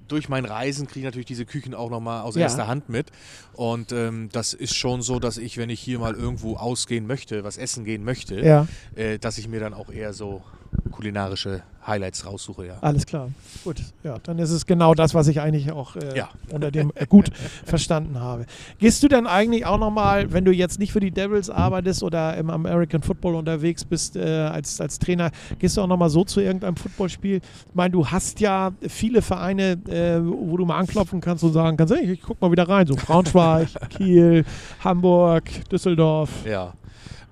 [0.08, 2.42] durch mein Reisen kriege ich natürlich diese Küchen auch nochmal aus Ja.
[2.42, 3.10] erster Hand mit.
[3.52, 7.44] Und ähm, das ist schon so, dass ich, wenn ich hier mal irgendwo ausgehen möchte,
[7.44, 10.42] was essen gehen möchte, Ja, äh, dass ich mir dann auch eher so
[10.90, 12.74] kulinarische Highlights raussuche, ja.
[12.80, 13.30] alles klar.
[13.64, 16.28] Gut, ja, dann ist es genau das, was ich eigentlich auch äh, Ja.
[16.52, 17.30] unter dem äh, gut
[17.64, 18.46] verstanden habe.
[18.78, 22.36] Gehst du denn eigentlich auch nochmal, wenn du jetzt nicht für die Devils arbeitest oder
[22.36, 26.40] im American Football unterwegs bist äh, als, als Trainer, gehst du auch nochmal so zu
[26.40, 27.36] irgendeinem Footballspiel?
[27.38, 31.76] Ich meine, du hast ja viele Vereine, äh, wo du mal anklopfen kannst und sagen
[31.76, 34.44] kannst, hey, ich guck mal wieder rein, so Braunschweig, Kiel,
[34.84, 36.30] Hamburg, Düsseldorf.
[36.46, 36.74] Ja.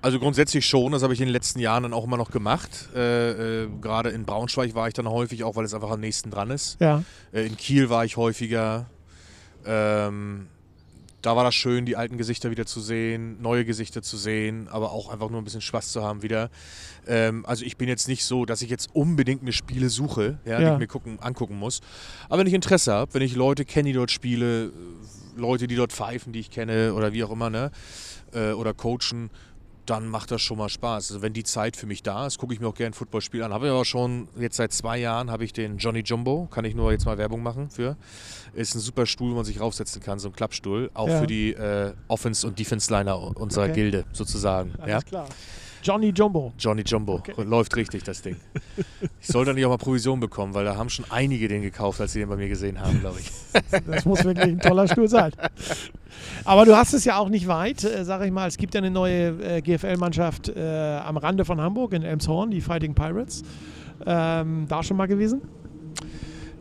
[0.03, 2.89] Also grundsätzlich schon, das habe ich in den letzten Jahren dann auch immer noch gemacht.
[2.95, 6.31] Äh, äh, Gerade in Braunschweig war ich dann häufig, auch weil es einfach am nächsten
[6.31, 6.77] dran ist.
[6.79, 8.87] Ja, Äh, in Kiel war ich häufiger.
[9.65, 10.47] Ähm,
[11.21, 14.91] da war das schön, die alten Gesichter wieder zu sehen, neue Gesichter zu sehen, aber
[14.91, 16.49] auch einfach nur ein bisschen Spaß zu haben wieder.
[17.05, 20.57] Ähm, also ich bin jetzt nicht so, dass ich jetzt unbedingt mir Spiele suche, ja,
[20.57, 20.73] die Ja.
[20.73, 21.81] ich mir gucken, angucken muss.
[22.27, 24.71] Aber wenn ich Interesse habe, wenn ich Leute kenne, die dort spiele,
[25.37, 27.69] Leute, die dort pfeifen, die ich kenne oder wie auch immer, ne,
[28.33, 29.29] äh, oder coachen,
[29.91, 31.11] dann macht das schon mal Spaß.
[31.11, 33.43] Also wenn die Zeit für mich da ist, gucke ich mir auch gerne ein Footballspiel
[33.43, 33.53] an.
[33.53, 36.75] Habe ich aber schon jetzt seit zwei Jahren habe ich den Johnny Jumbo, kann ich
[36.75, 37.97] nur jetzt mal Werbung machen für.
[38.53, 41.19] Ist ein super Stuhl, wo man sich raufsetzen kann, so ein Klappstuhl, auch Ja.
[41.19, 43.73] für die äh, Offense- und Defense-Liner unserer Okay.
[43.73, 44.73] Gilde sozusagen.
[44.79, 45.01] alles Ja?
[45.01, 45.27] klar.
[45.83, 46.53] Johnny Jumbo.
[46.57, 47.15] Johnny Jumbo.
[47.15, 47.33] Okay.
[47.43, 48.35] Läuft richtig, das Ding.
[49.19, 52.13] Ich sollte nicht auch mal Provision bekommen, weil da haben schon einige den gekauft, als
[52.13, 53.31] sie den bei mir gesehen haben, glaube ich.
[53.87, 55.31] Das muss wirklich ein toller Stuhl sein.
[56.45, 58.47] Aber du hast es ja auch nicht weit, äh, sag ich mal.
[58.47, 62.61] Es gibt ja eine neue äh, GFL-Mannschaft äh, am Rande von Hamburg in Elmshorn, die
[62.61, 63.43] Fighting Pirates.
[64.05, 65.41] Ähm, da schon mal gewesen?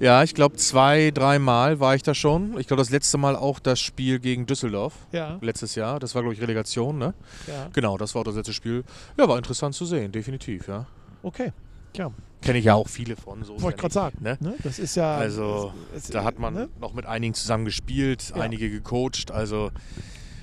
[0.01, 2.59] Ja, ich glaube, zwei, dreimal war ich da schon.
[2.59, 4.95] Ich glaube, das letzte Mal auch das Spiel gegen Düsseldorf.
[5.13, 5.39] Ja.
[5.43, 6.01] Letztes Jahr.
[6.01, 7.13] Das war, glaube ich, Relegation, ne?
[7.47, 7.69] ja.
[7.75, 8.83] Genau, das war auch das letzte Spiel.
[9.19, 10.87] Ja, war interessant zu sehen, definitiv, ja.
[11.23, 11.53] Okay.
[11.97, 13.45] Ja, Kenne ich ja auch viele von.
[13.45, 14.17] So wollte ich gerade sagen.
[14.23, 14.39] Ne?
[14.41, 14.55] Ne?
[14.63, 15.17] Das ist ja.
[15.17, 16.69] Also, es- es- Da hat man ne?
[16.81, 18.41] noch mit einigen zusammen gespielt, Ja.
[18.41, 19.31] einige gecoacht.
[19.31, 19.71] Also,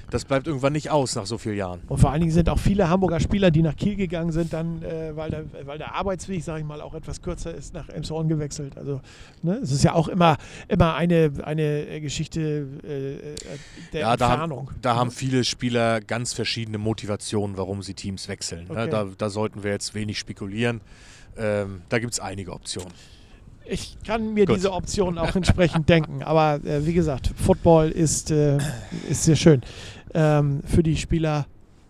[0.10, 1.82] das bleibt irgendwann nicht aus nach so vielen Jahren.
[1.88, 4.82] Und vor allen Dingen sind auch viele Hamburger Spieler, die nach Kiel gegangen sind, dann,
[4.82, 8.30] äh, weil, der, weil der Arbeitsweg, sage ich mal, auch etwas kürzer ist, nach Elmshorn
[8.30, 8.78] gewechselt.
[8.78, 9.02] Also
[9.44, 10.38] ne, es ist ja auch immer,
[10.70, 13.36] immer eine, eine Geschichte äh, äh,
[13.92, 14.68] der Ja, da Entfernung.
[14.70, 18.68] haben, da haben viele Spieler ganz verschiedene Motivationen, warum sie Teams wechseln.
[18.70, 18.86] Okay.
[18.86, 18.90] Ne?
[18.90, 20.80] Da, da sollten wir jetzt wenig spekulieren.
[21.38, 22.94] Ähm, da gibt es einige Optionen.
[23.70, 24.56] Ich kann mir Gut.
[24.56, 26.24] diese Option auch entsprechend denken.
[26.24, 28.58] Aber äh, wie gesagt, Football ist, äh,
[29.10, 29.62] ist sehr schön
[30.18, 31.46] ähm, für die Spieler.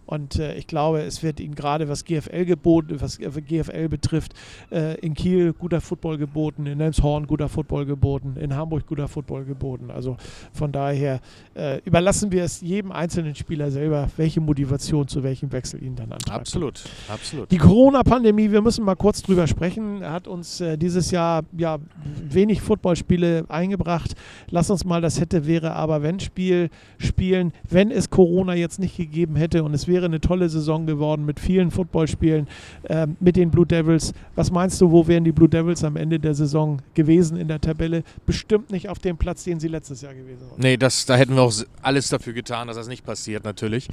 [0.08, 4.34] Und äh, ich glaube, es wird ihnen gerade was GFL geboten, was GFL betrifft,
[4.72, 9.44] äh, in Kiel guter Football geboten, in Elmshorn guter Football geboten, in Hamburg guter Football
[9.44, 9.92] geboten.
[9.92, 10.16] Also
[10.54, 11.20] von daher
[11.56, 16.14] äh, überlassen wir es jedem einzelnen Spieler selber, welche Motivation zu welchem Wechsel ihn dann
[16.14, 16.40] antreibt.
[16.40, 17.52] Absolut, absolut.
[17.52, 21.80] Die Corona-Pandemie, wir müssen mal kurz drüber sprechen, hat uns äh, dieses Jahr ja
[22.24, 24.16] wenig Footballspiele eingebracht.
[24.50, 28.96] Lass uns mal das hätte, wäre, aber wenn Spiel spielen, wenn es Corona jetzt nicht
[28.96, 32.48] gegeben hätte und es wäre eine tolle Saison geworden mit vielen Footballspielen
[32.90, 34.14] ähm, mit den Blue Devils.
[34.36, 37.60] Was meinst du, wo wären die Blue Devils am Ende der Saison gewesen in der
[37.60, 38.04] Tabelle?
[38.26, 40.60] Bestimmt nicht auf dem Platz, den sie letztes Jahr gewesen waren.
[40.60, 43.88] Nee, das, da hätten wir auch alles dafür getan, dass das nicht passiert, natürlich.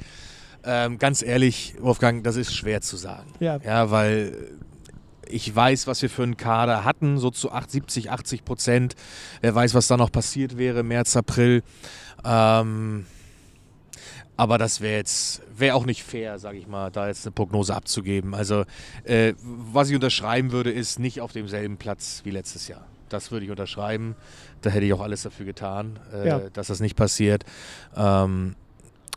[0.63, 3.31] Ähm, ganz ehrlich, Wolfgang, das ist schwer zu sagen.
[3.39, 4.33] Ja, Ja, weil
[5.27, 8.95] ich weiß, was wir für einen Kader hatten, so zu 8, 70, 80 Prozent.
[9.41, 11.63] Wer weiß, was da noch passiert wäre, März, April.
[12.23, 13.05] Ähm,
[14.37, 17.75] aber das wäre jetzt, wäre auch nicht fair, sage ich mal, da jetzt eine Prognose
[17.75, 18.33] abzugeben.
[18.35, 18.65] Also,
[19.03, 22.85] äh, was ich unterschreiben würde, ist nicht auf demselben Platz wie letztes Jahr.
[23.09, 24.15] Das würde ich unterschreiben.
[24.61, 26.39] Da hätte ich auch alles dafür getan, äh, Ja.
[26.51, 27.45] dass das nicht passiert.
[27.95, 28.55] Ähm,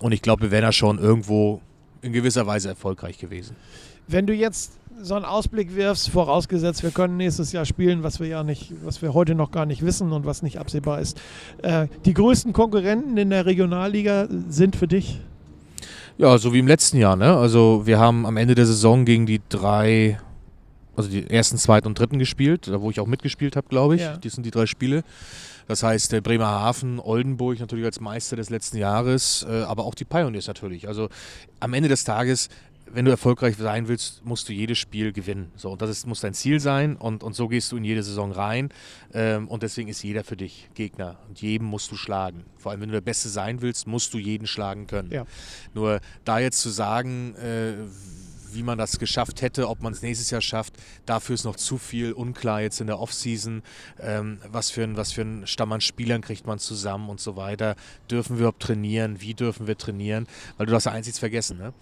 [0.00, 1.60] und ich glaube, wir wären da schon irgendwo
[2.02, 3.56] in gewisser Weise erfolgreich gewesen.
[4.06, 4.72] Wenn du jetzt
[5.03, 9.03] so einen Ausblick wirfst, vorausgesetzt, wir können nächstes Jahr spielen, was wir ja nicht, was
[9.03, 11.20] wir heute noch gar nicht wissen und was nicht absehbar ist.
[11.62, 15.20] Äh, die größten Konkurrenten in der Regionalliga sind für dich.
[16.16, 17.16] Ja, so wie im letzten Jahr.
[17.16, 17.36] Ne?
[17.36, 20.18] Also wir haben am Ende der Saison gegen die drei,
[20.96, 24.03] also die ersten, zweiten und dritten gespielt, da wo ich auch mitgespielt habe, glaube ich.
[24.03, 24.16] Ja.
[24.16, 25.05] Die sind die drei Spiele.
[25.68, 30.07] Das heißt, der Bremerhaven, Oldenburg natürlich als Meister des letzten Jahres, äh, aber auch die
[30.07, 30.88] Pioneers natürlich.
[30.88, 31.11] Also
[31.61, 32.49] am Ende des Tages,
[32.93, 35.53] wenn du erfolgreich sein willst, musst du jedes Spiel gewinnen.
[35.57, 38.03] So, und das ist, muss dein Ziel sein und, und so gehst du in jede
[38.03, 38.70] Saison rein.
[39.12, 42.45] Ähm, und deswegen ist jeder für dich Gegner und jedem musst du schlagen.
[42.57, 45.11] Vor allem, wenn du der Beste sein willst, musst du jeden schlagen können.
[45.11, 45.24] Ja.
[45.74, 47.74] Nur da jetzt zu sagen, äh,
[48.53, 50.74] wie man das geschafft hätte, ob man es nächstes Jahr schafft,
[51.07, 53.62] dafür ist noch zu viel unklar jetzt in der Offseason.
[54.01, 57.36] Ähm, was, für ein, was für ein Stamm an Spielern kriegt man zusammen und so
[57.36, 57.76] weiter.
[58.11, 59.20] Dürfen wir überhaupt trainieren?
[59.20, 60.26] Wie dürfen wir trainieren?
[60.57, 61.72] Weil du darfst ja eins jetzt vergessen, ne?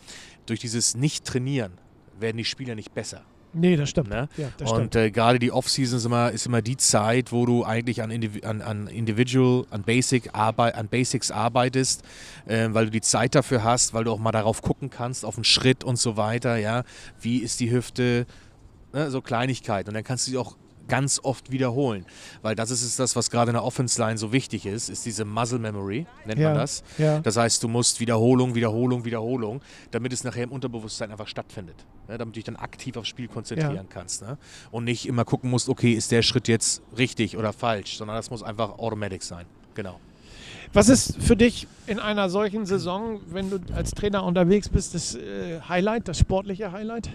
[0.47, 1.73] Durch dieses Nicht-Trainieren
[2.19, 3.23] werden die Spieler nicht besser.
[3.53, 4.11] Nee, das stimmt.
[4.11, 4.29] Ne?
[4.37, 4.71] Ja, das.
[4.71, 8.11] Und äh, gerade die Offseason ist immer, ist immer die Zeit, wo du eigentlich an,
[8.11, 12.03] Indivi an, an Individual, an, Basic Arbeit, an Basics arbeitest,
[12.47, 15.37] äh, weil du die Zeit dafür hast, weil du auch mal darauf gucken kannst, auf
[15.37, 16.59] den Schritt und so weiter.
[16.59, 16.85] Ja,
[17.19, 18.27] Wie ist die Hüfte?
[18.93, 19.11] Ne?
[19.11, 19.89] So Kleinigkeiten.
[19.89, 20.57] Und dann kannst du sie auch
[20.89, 22.07] ganz oft wiederholen.
[22.43, 25.25] Weil das ist es das, was gerade in der Offense-Line so wichtig ist, ist diese
[25.25, 26.51] Muscle Memory, nennt Ja.
[26.51, 26.83] man das.
[26.99, 27.21] ja.
[27.21, 29.61] Das heißt, du musst Wiederholung, Wiederholung, Wiederholung,
[29.91, 31.77] damit es nachher im Unterbewusstsein einfach stattfindet.
[32.09, 32.19] Ne?
[32.19, 33.85] Damit du dich dann aktiv aufs Spiel konzentrieren Ja.
[33.89, 34.23] kannst.
[34.23, 34.39] Ne?
[34.71, 38.31] Und nicht immer gucken musst, okay, ist der Schritt jetzt richtig oder falsch, sondern das
[38.31, 39.47] muss einfach automatic sein.
[39.75, 39.99] Genau.
[40.73, 45.15] Was ist für dich in einer solchen Saison, wenn du als Trainer unterwegs bist, das
[45.15, 47.09] äh, Highlight, das sportliche Highlight?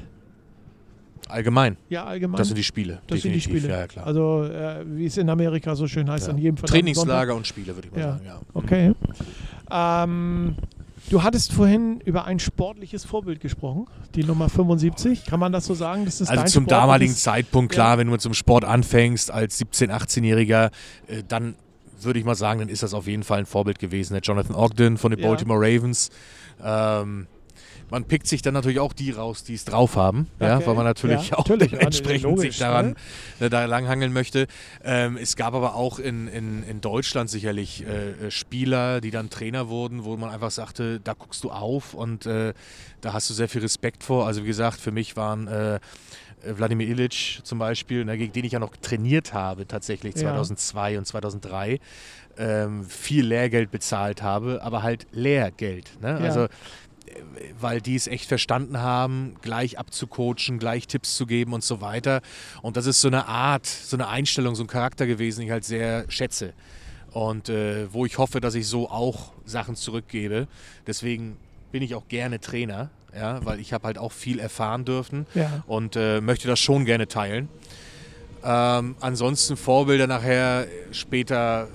[1.30, 2.38] Allgemein, Ja, allgemein.
[2.38, 3.02] das sind die Spiele.
[3.08, 3.62] Das sind die definitiv.
[3.62, 3.74] Spiele.
[3.74, 4.06] Ja, ja, klar.
[4.08, 6.34] Also, äh, wie es in Amerika so schön heißt, Ja.
[6.34, 6.72] an jedem Sonntag.
[6.74, 8.12] Trainingslager und Spiele, würde ich mal Ja.
[8.14, 8.26] sagen.
[8.26, 8.42] Ja.
[8.54, 8.94] Okay.
[9.72, 10.56] Ähm,
[11.10, 15.26] du hattest vorhin über ein sportliches Vorbild gesprochen, die Nummer 75.
[15.26, 16.06] Kann man das so sagen?
[16.06, 20.72] Das ist Also zum damaligen Zeitpunkt, klar, wenn du einem Sport anfängst als 17-, 18-Jähriger,
[21.08, 21.56] äh, dann
[22.02, 24.14] würde ich mal sagen, dann ist das auf jeden Fall ein Vorbild gewesen.
[24.14, 25.22] Der Jonathan Ogden von den.
[25.22, 26.10] Baltimore Ravens.
[26.64, 27.28] Ähm,
[27.92, 30.66] man pickt sich dann natürlich auch die raus, die es drauf haben, ja, Okay.
[30.68, 31.72] weil man natürlich Ja, auch natürlich.
[31.78, 32.96] dementsprechend Logisch, sich daran ne?
[33.42, 34.48] ne, da langhangeln möchte.
[34.84, 39.30] Ähm, es gab aber auch in, in, in Deutschland sicherlich äh, äh, Spieler, die dann
[39.30, 42.54] Trainer wurden, wo man einfach sagte, da guckst du auf und äh,
[43.02, 44.26] da hast du sehr viel Respekt vor.
[44.26, 45.80] Also wie gesagt, für mich waren äh,
[46.44, 50.22] Wladimir Ilic zum Beispiel, ne, gegen den ich ja noch trainiert habe tatsächlich Ja.
[50.22, 51.80] 2002 und 2003,
[52.38, 55.92] ähm, viel Lehrgeld bezahlt habe, aber halt Lehrgeld.
[56.02, 56.10] Ne?
[56.10, 56.18] Ja.
[56.18, 56.48] Also
[57.60, 62.22] weil die es echt verstanden haben, gleich abzucoachen, gleich Tipps zu geben und so weiter.
[62.62, 65.52] Und das ist so eine Art, so eine Einstellung, so ein Charakter gewesen, den ich
[65.52, 66.54] halt sehr schätze.
[67.12, 70.48] Und äh, wo ich hoffe, dass ich so auch Sachen zurückgebe.
[70.88, 71.38] Deswegen
[71.72, 75.64] bin ich auch gerne Trainer, ja, weil ich habe halt auch viel erfahren dürfen Ja.
[75.68, 77.50] und äh, möchte das schon gerne teilen.
[78.44, 81.68] Ähm, ansonsten Vorbilder nachher später,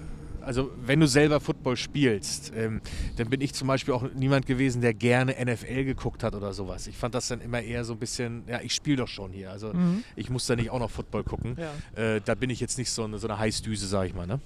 [0.46, 2.80] also wenn du selber Football spielst, ähm,
[3.16, 6.86] dann bin ich zum Beispiel auch niemand gewesen, der gerne NFL geguckt hat oder sowas.
[6.86, 9.50] Ich fand das dann immer eher so ein bisschen, ja, ich spiele doch schon hier,
[9.50, 10.04] also Mhm.
[10.14, 11.56] ich muss da nicht auch noch Football gucken.
[11.96, 12.02] Ja.
[12.16, 14.26] Äh, da bin ich jetzt nicht so eine, so eine Heißdüse, sag ich mal.
[14.26, 14.40] Ne?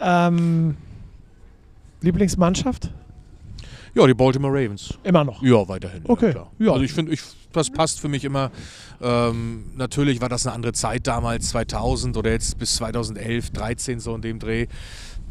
[0.00, 0.76] Ähm,
[2.00, 2.90] Lieblingsmannschaft?
[3.94, 4.98] Ja, die Baltimore Ravens.
[5.04, 5.40] Immer noch.
[5.42, 6.02] Ja, weiterhin.
[6.06, 6.50] Okay, Ja, klar.
[6.58, 6.72] ja.
[6.72, 7.20] Also ich finde, ich,
[7.54, 8.50] das passt für mich immer.
[9.00, 14.14] Ähm, natürlich war das eine andere Zeit damals, 2000 oder jetzt bis 2011, 13 so
[14.14, 14.66] in dem Dreh.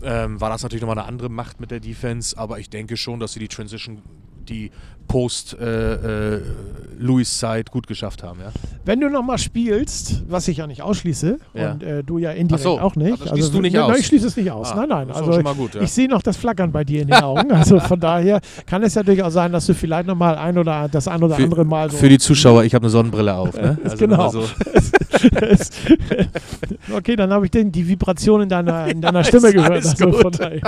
[0.02, 3.20] Ähm, war das natürlich nochmal eine andere Macht mit der Defense, aber ich denke schon,
[3.20, 4.02] dass sie die Transition,
[4.50, 4.72] die
[5.08, 8.40] Post-Louis-Zeit gut geschafft haben.
[8.40, 8.52] Ja?
[8.86, 11.72] Wenn du nochmal spielst, was ich ja nicht ausschließe, Ja.
[11.74, 13.22] und äh, du ja indirekt so, auch nicht.
[13.22, 13.90] das schließt du nicht nein, aus.
[13.92, 14.72] Nein, ich schließe es nicht aus.
[14.72, 15.12] Ah, nein, nein.
[15.12, 15.82] Also gut, ja.
[15.82, 17.52] ich sehe noch das Flackern bei dir in den Augen.
[17.52, 21.08] Also von daher kann es ja durchaus sein, dass du vielleicht nochmal ein oder das
[21.08, 21.98] ein oder Für- andere Mal so.
[21.98, 23.56] Für die Zuschauer, ich habe eine Sonnenbrille auf.
[23.56, 23.78] Ne?
[23.98, 24.32] Genau.
[24.32, 24.44] nur so-
[26.94, 29.72] okay, dann habe ich den, die Vibration in deiner, in deiner Ja, Stimme gehört.
[29.72, 30.22] alles Also gut.
[30.22, 30.62] von daher,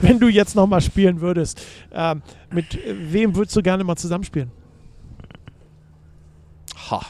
[0.00, 2.22] wenn du jetzt nochmal spielen würdest, ähm,
[2.52, 4.50] mit äh, wem würdest du gerne mal zusammenspielen?
[6.90, 7.00] ha.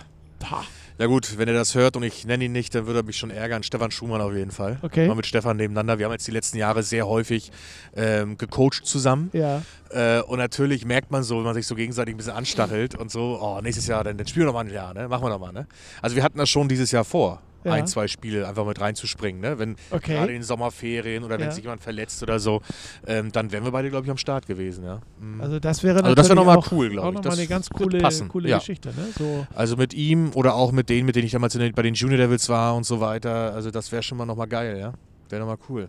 [0.51, 0.63] Ha.
[0.97, 3.17] Ja gut, wenn er das hört und ich nenne ihn nicht, dann würde er mich
[3.17, 3.65] schon ärgern.
[3.65, 4.79] Stefan Schumann auf jeden Fall.
[4.83, 5.09] Okay.
[5.09, 5.99] Mal mit Stefan nebeneinander.
[5.99, 7.51] Wir haben jetzt die letzten Jahre sehr häufig
[7.97, 9.31] ähm, gecoacht zusammen.
[9.33, 9.63] Ja.
[9.91, 13.11] Äh, und natürlich merkt man so, wenn man sich so gegenseitig ein bisschen anstachelt und
[13.11, 15.09] so, oh, nächstes Jahr, dann, dann spielen wir noch mal ein Jahr, ne?
[15.09, 15.67] Machen wir noch mal, ne?
[16.01, 17.73] Also wir hatten das schon dieses Jahr vor, Ja.
[17.73, 19.59] ein, zwei Spiele einfach mit reinzuspringen, ne?
[19.59, 20.15] Wenn Okay.
[20.15, 21.51] gerade in den Sommerferien oder wenn Ja.
[21.53, 22.61] sich jemand verletzt oder so,
[23.07, 25.01] ähm, dann wären wir beide, glaube ich, am Start gewesen, ja.
[25.19, 25.41] Mhm.
[25.41, 27.15] Also das wäre Also das wäre natürlich noch mal auch, cool, glaub auch ich.
[27.15, 28.49] noch Das eine ganz coole, coole.
[28.51, 28.89] Geschichte.
[28.91, 29.07] Ne?
[29.19, 31.95] So, Also mit ihm oder auch mit denen, mit denen ich damals den, bei den
[31.95, 33.55] Junior Devils war und so weiter.
[33.55, 34.93] Also das wäre schon mal nochmal geil, ja.
[35.31, 35.89] Wäre nochmal cool.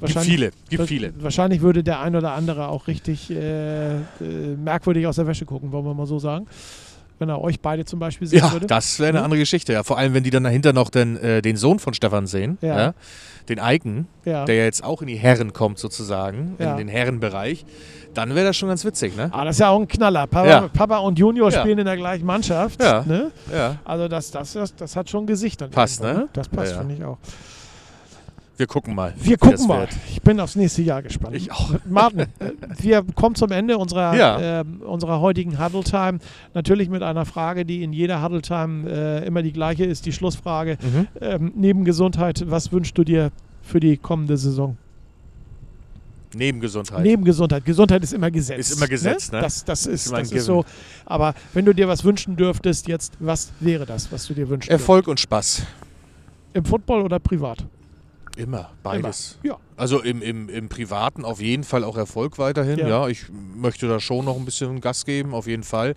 [0.00, 1.12] Gibt viele, gibt viele.
[1.22, 4.00] Wahrscheinlich würde der ein oder andere auch richtig äh, äh,
[4.56, 6.46] merkwürdig aus der Wäsche gucken, wollen wir mal so sagen.
[7.18, 8.66] Wenn er euch beide zum Beispiel sehen Ja, würde.
[8.66, 9.24] das wäre eine Ja.
[9.24, 9.84] andere Geschichte, ja.
[9.84, 12.76] Vor allem, wenn die dann dahinter noch den, äh, den Sohn von Stefan sehen, Ja.
[12.78, 12.94] ja.
[13.48, 14.44] den Eiken, ja.
[14.46, 17.64] der ja jetzt auch in die Herren kommt sozusagen, in den Herrenbereich,
[18.14, 19.28] dann wäre das schon ganz witzig, ne?
[19.32, 20.26] Ah, das ist ja auch ein Knaller.
[20.26, 20.68] Papa.
[20.72, 22.80] Papa und Junior spielen in der gleichen Mannschaft.
[22.80, 23.30] Ne?
[23.84, 25.68] Also das, das, das, das hat schon Gesicht.
[25.70, 26.28] Passt, ne?
[26.32, 27.18] Das passt, finde ich auch.
[28.56, 29.12] Wir gucken mal.
[29.16, 29.80] Wir gucken mal.
[29.80, 29.90] wird.
[30.08, 31.34] Ich bin aufs nächste Jahr gespannt.
[31.34, 31.72] Ich auch.
[31.88, 32.26] Martin, äh,
[32.78, 34.60] wir kommen zum Ende unserer, Ja.
[34.60, 36.20] ähm, unserer heutigen Huddle Time.
[36.54, 40.12] Natürlich mit einer Frage, die in jeder Huddle Time äh, immer die gleiche ist, die
[40.12, 40.78] Schlussfrage.
[40.80, 41.06] Mhm.
[41.20, 43.32] Ähm, neben Gesundheit, was wünschst du dir
[43.62, 44.76] für die kommende Saison?
[46.36, 47.02] Neben Gesundheit.
[47.02, 47.64] Neben Gesundheit.
[47.64, 48.70] Gesundheit ist immer Gesetz.
[48.70, 49.40] Ist immer Gesetz, ne?
[49.40, 50.64] Das, das ist, ein das ist so.
[51.06, 54.70] Aber wenn du dir was wünschen dürftest, jetzt, was wäre das, was du dir wünschst?
[54.70, 55.62] Erfolg und Spaß.
[56.54, 57.64] Im Football oder privat?
[58.36, 59.38] Immer, beides.
[59.42, 59.54] Immer.
[59.54, 59.60] Ja.
[59.76, 62.78] Also im, im, im Privaten auf jeden Fall auch Erfolg weiterhin.
[62.78, 62.88] Ja.
[62.88, 63.08] Ja.
[63.08, 65.94] ich möchte da schon noch ein bisschen Gas geben, auf jeden Fall.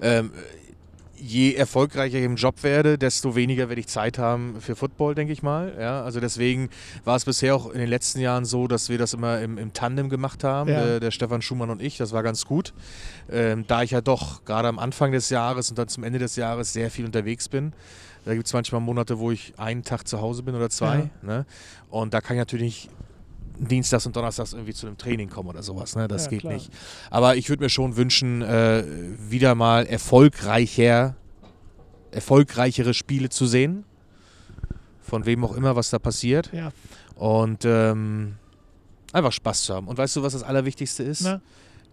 [0.00, 0.32] Ähm,
[1.16, 5.32] je erfolgreicher ich im Job werde, desto weniger werde ich Zeit haben für Football, denke
[5.32, 5.74] ich mal.
[5.78, 6.68] Ja, also deswegen
[7.04, 9.72] war es bisher auch in den letzten Jahren so, dass wir das immer im, im
[9.72, 10.84] Tandem gemacht haben, Ja.
[10.84, 11.96] der, der Stefan Schumann und ich.
[11.96, 12.74] Das war ganz gut.
[13.30, 16.36] Ähm, da ich ja doch gerade am Anfang des Jahres und dann zum Ende des
[16.36, 17.72] Jahres sehr viel unterwegs bin.
[18.24, 21.10] Da gibt es manchmal Monate, wo ich einen Tag zu Hause bin oder zwei.
[21.22, 21.44] Ne?
[21.90, 22.88] Und da kann ich natürlich
[23.58, 25.94] Dienstags und Donnerstags irgendwie zu einem Training kommen oder sowas.
[25.94, 26.08] Ne?
[26.08, 26.54] Das Ja, geht klar.
[26.54, 26.72] nicht.
[27.10, 28.82] Aber ich würde mir schon wünschen, äh,
[29.18, 31.16] wieder mal erfolgreicher,
[32.10, 33.84] erfolgreichere Spiele zu sehen.
[35.02, 36.50] Von wem auch immer, was da passiert.
[36.52, 36.72] Ja.
[37.14, 38.36] Und ähm,
[39.12, 39.86] einfach Spaß zu haben.
[39.86, 41.20] Und weißt du, was das Allerwichtigste ist?
[41.22, 41.40] Na?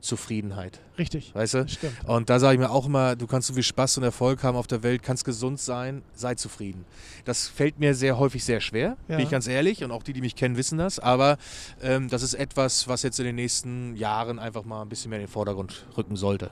[0.02, 0.80] Zufriedenheit.
[0.98, 1.34] Richtig.
[1.34, 1.68] Weißt du?
[1.68, 1.94] Stimmt.
[2.08, 4.58] Und da sage ich mir auch immer, du kannst so viel Spaß und Erfolg haben
[4.58, 6.86] auf der Welt, kannst gesund sein, sei zufrieden.
[7.26, 9.16] Das fällt mir sehr häufig sehr schwer, Ja.
[9.18, 9.84] bin ich ganz ehrlich.
[9.84, 11.00] Und auch die, die mich kennen, wissen das.
[11.00, 11.38] Aber
[11.82, 15.20] ähm, das ist etwas, was jetzt in den nächsten Jahren einfach mal ein bisschen mehr
[15.20, 16.52] in den Vordergrund rücken sollte.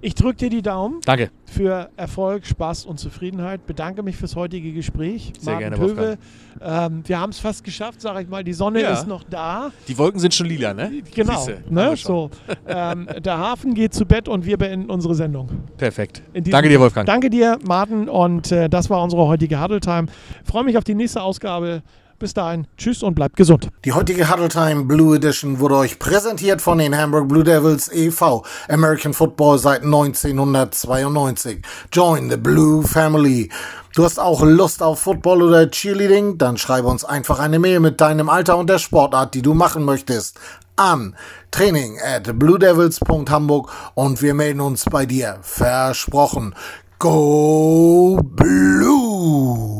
[0.00, 1.00] Ich drücke dir die Daumen.
[1.04, 1.30] Danke.
[1.46, 3.66] Für Erfolg, Spaß und Zufriedenheit.
[3.66, 5.32] Bedanke mich fürs heutige Gespräch.
[5.40, 6.18] Sehr Martin gerne, Töwe.
[6.60, 8.44] Ähm, wir haben es fast geschafft, sage ich mal.
[8.44, 8.92] Die Sonne Ja.
[8.92, 9.70] ist noch da.
[9.88, 11.02] Die Wolken sind schon lila, ne?
[11.14, 11.36] Genau.
[11.40, 11.96] Siehste, Ne?
[11.96, 12.30] So.
[12.66, 15.48] ähm, der Hafen geht zu Bett und wir beenden unsere Sendung.
[15.76, 16.22] Perfekt.
[16.34, 17.06] Danke dir, Wolfgang.
[17.06, 18.08] Danke dir, Martin.
[18.08, 20.06] Und äh, das war unsere heutige Huddle Time.
[20.44, 21.82] Freue mich auf die nächste Ausgabe.
[22.18, 22.66] Bis dahin.
[22.76, 23.68] Tschüss und bleibt gesund.
[23.84, 28.44] Die heutige Huddle Time Blue Edition wurde euch präsentiert von den Hamburg Blue Devils e.V.
[28.68, 31.62] American Football seit 1992.
[31.92, 33.50] Join the Blue Family.
[33.94, 36.38] Du hast auch Lust auf Football oder Cheerleading?
[36.38, 39.84] Dann schreibe uns einfach eine Mail mit deinem Alter und der Sportart, die du machen
[39.84, 40.40] möchtest,
[40.74, 41.14] an
[41.52, 45.38] training at bluedevils.hamburg und wir melden uns bei dir.
[45.42, 46.54] Versprochen.
[46.98, 49.77] Go Blue!